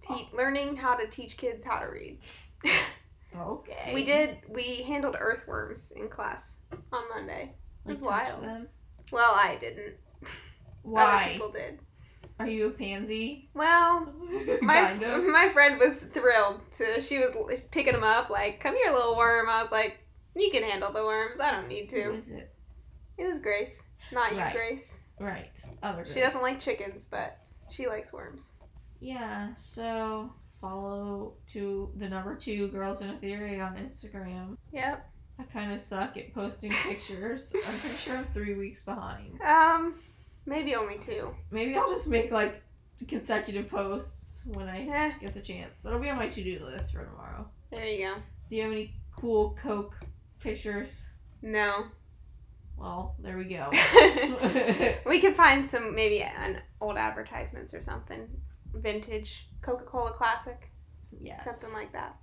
Te- 0.02 0.28
learning 0.32 0.76
how 0.76 0.94
to 0.94 1.08
teach 1.08 1.36
kids 1.36 1.64
how 1.64 1.80
to 1.80 1.86
read. 1.86 2.18
Okay. 3.36 3.92
We 3.94 4.04
did, 4.04 4.38
we 4.48 4.82
handled 4.82 5.16
earthworms 5.18 5.90
in 5.92 6.08
class 6.08 6.60
on 6.92 7.02
Monday. 7.08 7.54
It 7.86 7.90
was 7.90 8.00
Like, 8.00 8.26
wild. 8.28 8.44
them? 8.44 8.68
Well, 9.12 9.32
I 9.34 9.56
didn't. 9.60 9.96
Why? 10.82 11.22
Other 11.24 11.32
people 11.32 11.50
did. 11.50 11.80
Are 12.38 12.46
you 12.48 12.66
a 12.66 12.70
pansy? 12.70 13.48
Well, 13.54 14.12
my 14.62 14.92
my 14.94 15.48
friend 15.52 15.78
was 15.78 16.04
thrilled 16.04 16.60
to. 16.78 17.00
She 17.00 17.18
was 17.18 17.62
picking 17.70 17.92
them 17.92 18.02
up, 18.02 18.28
like, 18.28 18.58
"Come 18.60 18.74
here, 18.74 18.92
little 18.92 19.16
worm." 19.16 19.48
I 19.48 19.62
was 19.62 19.70
like, 19.70 19.98
"You 20.34 20.50
can 20.50 20.64
handle 20.64 20.92
the 20.92 21.04
worms. 21.04 21.38
I 21.38 21.52
don't 21.52 21.68
need 21.68 21.88
to." 21.90 22.14
is 22.16 22.28
it? 22.28 22.52
It 23.18 23.26
was 23.28 23.38
Grace, 23.38 23.88
not 24.10 24.32
you, 24.32 24.38
Right. 24.38 24.52
Grace. 24.52 25.00
Right. 25.20 25.56
Other 25.82 26.04
She 26.04 26.18
doesn't 26.20 26.42
like 26.42 26.58
chickens, 26.58 27.06
but 27.06 27.36
she 27.70 27.86
likes 27.86 28.12
worms. 28.12 28.54
Yeah, 29.00 29.54
so 29.54 30.32
follow 30.68 31.34
to 31.46 31.90
the 31.96 32.08
number 32.08 32.34
two 32.34 32.68
girls 32.68 33.02
in 33.02 33.10
a 33.10 33.16
theory 33.18 33.60
on 33.60 33.76
Instagram. 33.76 34.56
Yep. 34.72 35.06
I 35.38 35.42
kind 35.44 35.72
of 35.72 35.80
suck 35.80 36.16
at 36.16 36.32
posting 36.32 36.70
pictures. 36.72 37.52
I'm 37.54 37.60
pretty 37.78 37.96
sure 37.98 38.16
I'm 38.16 38.24
three 38.26 38.54
weeks 38.54 38.82
behind. 38.82 39.40
Um, 39.42 39.96
maybe 40.46 40.74
only 40.74 40.98
two. 40.98 41.34
Maybe 41.50 41.76
I'll 41.76 41.90
just 41.90 42.08
make 42.08 42.30
like 42.30 42.62
consecutive 43.08 43.68
posts 43.68 44.46
when 44.46 44.68
I 44.68 44.86
Eh, 44.88 45.12
get 45.20 45.34
the 45.34 45.40
chance. 45.42 45.82
That'll 45.82 45.98
be 46.00 46.08
on 46.08 46.16
my 46.16 46.28
to 46.28 46.42
do 46.42 46.58
list 46.64 46.92
for 46.92 47.04
tomorrow. 47.04 47.46
there 47.70 47.84
you 47.86 48.06
go. 48.06 48.14
Do 48.48 48.56
you 48.56 48.62
have 48.62 48.72
any 48.72 48.94
cool 49.14 49.58
Coke 49.60 49.96
pictures? 50.40 51.06
No. 51.42 51.86
Well, 52.78 53.16
there 53.18 53.36
we 53.36 53.44
go. 53.44 53.70
we 55.06 55.20
can 55.20 55.34
find 55.34 55.64
some 55.66 55.94
maybe 55.94 56.22
an 56.22 56.60
old 56.80 56.96
advertisements 56.96 57.74
or 57.74 57.82
something, 57.82 58.26
vintage 58.74 59.48
Coca-Cola 59.62 60.12
classic. 60.12 60.70
yes. 61.20 61.44
something 61.44 61.74
like 61.78 61.92
that. 61.92 62.16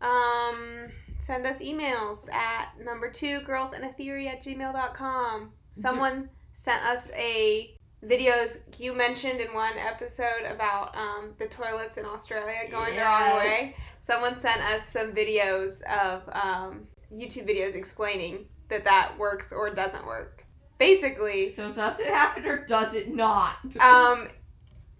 Um, 0.00 0.88
send 1.18 1.46
us 1.46 1.60
emails 1.60 2.32
at 2.32 2.68
number 2.82 3.10
two 3.10 3.40
girls 3.40 3.72
in 3.72 3.84
a 3.84 3.92
theory 3.92 4.28
at 4.28 4.42
gmail.com. 4.44 5.52
Someone 5.72 6.28
sent 6.52 6.82
us 6.84 7.10
a 7.14 7.74
videos 8.04 8.58
you 8.80 8.94
mentioned 8.94 9.40
in 9.40 9.52
one 9.52 9.74
episode 9.76 10.44
about 10.48 10.96
um, 10.96 11.34
the 11.38 11.46
toilets 11.46 11.98
in 11.98 12.06
Australia 12.06 12.60
going 12.70 12.94
the 12.96 13.02
wrong 13.02 13.36
way. 13.36 13.72
Someone 14.00 14.38
sent 14.38 14.60
us 14.62 14.86
some 14.88 15.12
videos 15.12 15.82
of 15.82 16.22
um, 16.32 16.86
YouTube 17.12 17.46
videos 17.48 17.74
explaining 17.74 18.46
that 18.68 18.84
that 18.84 19.12
works 19.18 19.52
or 19.52 19.68
doesn't 19.74 20.06
work. 20.06 20.44
Basically, 20.78 21.50
So 21.50 21.70
does 21.72 22.00
it 22.00 22.06
happen 22.08 22.46
or 22.46 22.64
does 22.64 22.94
it 22.94 23.14
not? 23.14 23.56
um, 23.80 24.28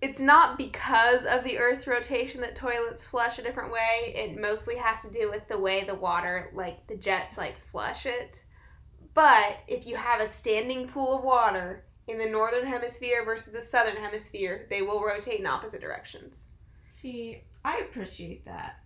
it's 0.02 0.20
not 0.20 0.56
because 0.56 1.24
of 1.24 1.44
the 1.44 1.58
Earth's 1.58 1.86
rotation 1.86 2.40
that 2.40 2.56
toilets 2.56 3.06
flush 3.06 3.38
a 3.38 3.42
different 3.42 3.70
way. 3.70 4.14
It 4.14 4.40
mostly 4.40 4.76
has 4.76 5.02
to 5.02 5.10
do 5.10 5.30
with 5.30 5.46
the 5.48 5.58
way 5.58 5.84
the 5.84 5.94
water, 5.94 6.50
like 6.54 6.86
the 6.86 6.96
jets, 6.96 7.36
like 7.36 7.58
flush 7.70 8.06
it. 8.06 8.44
But 9.12 9.58
if 9.68 9.86
you 9.86 9.96
have 9.96 10.20
a 10.20 10.26
standing 10.26 10.88
pool 10.88 11.18
of 11.18 11.24
water 11.24 11.84
in 12.08 12.16
the 12.16 12.26
northern 12.26 12.66
hemisphere 12.66 13.24
versus 13.24 13.52
the 13.52 13.60
southern 13.60 13.96
hemisphere, 13.96 14.66
they 14.70 14.80
will 14.80 15.04
rotate 15.04 15.40
in 15.40 15.46
opposite 15.46 15.82
directions. 15.82 16.46
See, 16.84 17.42
I 17.64 17.78
appreciate 17.78 18.46
that. 18.46 18.76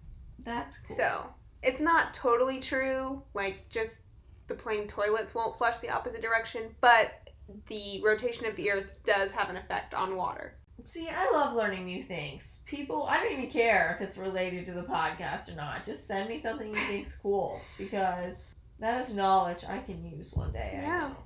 That's 0.40 0.78
cool. 0.78 0.96
So 0.96 1.26
it's 1.62 1.80
not 1.80 2.12
totally 2.12 2.58
true. 2.58 3.22
Like 3.34 3.68
just 3.70 4.02
the 4.48 4.54
plain 4.54 4.88
toilets 4.88 5.34
won't 5.34 5.56
flush 5.56 5.78
the 5.78 5.90
opposite 5.90 6.22
direction, 6.22 6.74
but 6.80 7.30
the 7.68 8.02
rotation 8.02 8.46
of 8.46 8.56
the 8.56 8.70
Earth 8.70 8.94
does 9.04 9.30
have 9.30 9.48
an 9.48 9.56
effect 9.56 9.94
on 9.94 10.16
water. 10.16 10.56
See, 10.82 11.08
I 11.08 11.30
love 11.32 11.54
learning 11.54 11.84
new 11.84 12.02
things. 12.02 12.58
People, 12.66 13.04
I 13.04 13.18
don't 13.18 13.32
even 13.32 13.50
care 13.50 13.96
if 13.98 14.06
it's 14.06 14.18
related 14.18 14.66
to 14.66 14.72
the 14.72 14.82
podcast 14.82 15.50
or 15.50 15.56
not. 15.56 15.84
Just 15.84 16.06
send 16.06 16.28
me 16.28 16.36
something 16.36 16.68
you 16.68 16.74
think's 16.74 17.16
cool 17.22 17.60
because 17.78 18.54
that 18.80 19.00
is 19.00 19.14
knowledge 19.14 19.64
I 19.66 19.78
can 19.78 20.04
use 20.04 20.32
one 20.32 20.52
day. 20.52 20.70
Yeah. 20.74 20.98
know. 20.98 21.16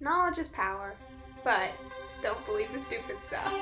Knowledge 0.00 0.38
is 0.38 0.48
power, 0.48 0.96
but 1.44 1.70
don't 2.22 2.44
believe 2.46 2.72
the 2.72 2.80
stupid 2.80 3.20
stuff. 3.20 3.52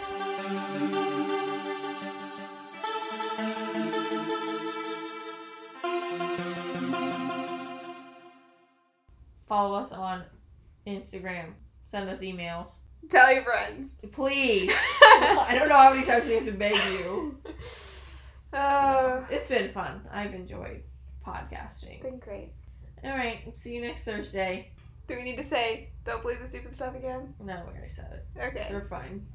Follow 9.46 9.74
us 9.76 9.92
on 9.92 10.22
Instagram. 10.86 11.54
Send 11.86 12.08
us 12.08 12.22
emails. 12.22 12.80
Tell 13.10 13.32
your 13.32 13.42
friends. 13.44 13.96
Please. 14.12 14.70
I 15.02 15.54
don't 15.58 15.68
know 15.68 15.78
how 15.78 15.90
many 15.92 16.04
times 16.04 16.26
we 16.28 16.34
have 16.34 16.44
to 16.44 16.52
beg 16.52 16.76
you. 16.98 17.38
Uh, 18.50 19.24
It's 19.30 19.50
been 19.50 19.68
fun. 19.68 20.00
I've 20.10 20.32
enjoyed 20.32 20.82
podcasting. 21.26 21.92
It's 21.96 22.02
been 22.02 22.18
great. 22.18 22.52
All 23.04 23.10
right. 23.10 23.40
See 23.54 23.74
you 23.74 23.82
next 23.82 24.04
Thursday. 24.04 24.70
Do 25.06 25.16
we 25.16 25.22
need 25.22 25.36
to 25.36 25.42
say 25.42 25.90
don't 26.04 26.22
believe 26.22 26.40
the 26.40 26.46
stupid 26.46 26.72
stuff 26.72 26.94
again? 26.96 27.34
No, 27.40 27.62
we 27.66 27.72
already 27.72 27.88
said 27.88 28.22
it. 28.36 28.40
Okay. 28.40 28.68
We're 28.70 28.86
fine. 28.86 29.26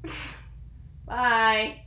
Bye. 1.06 1.82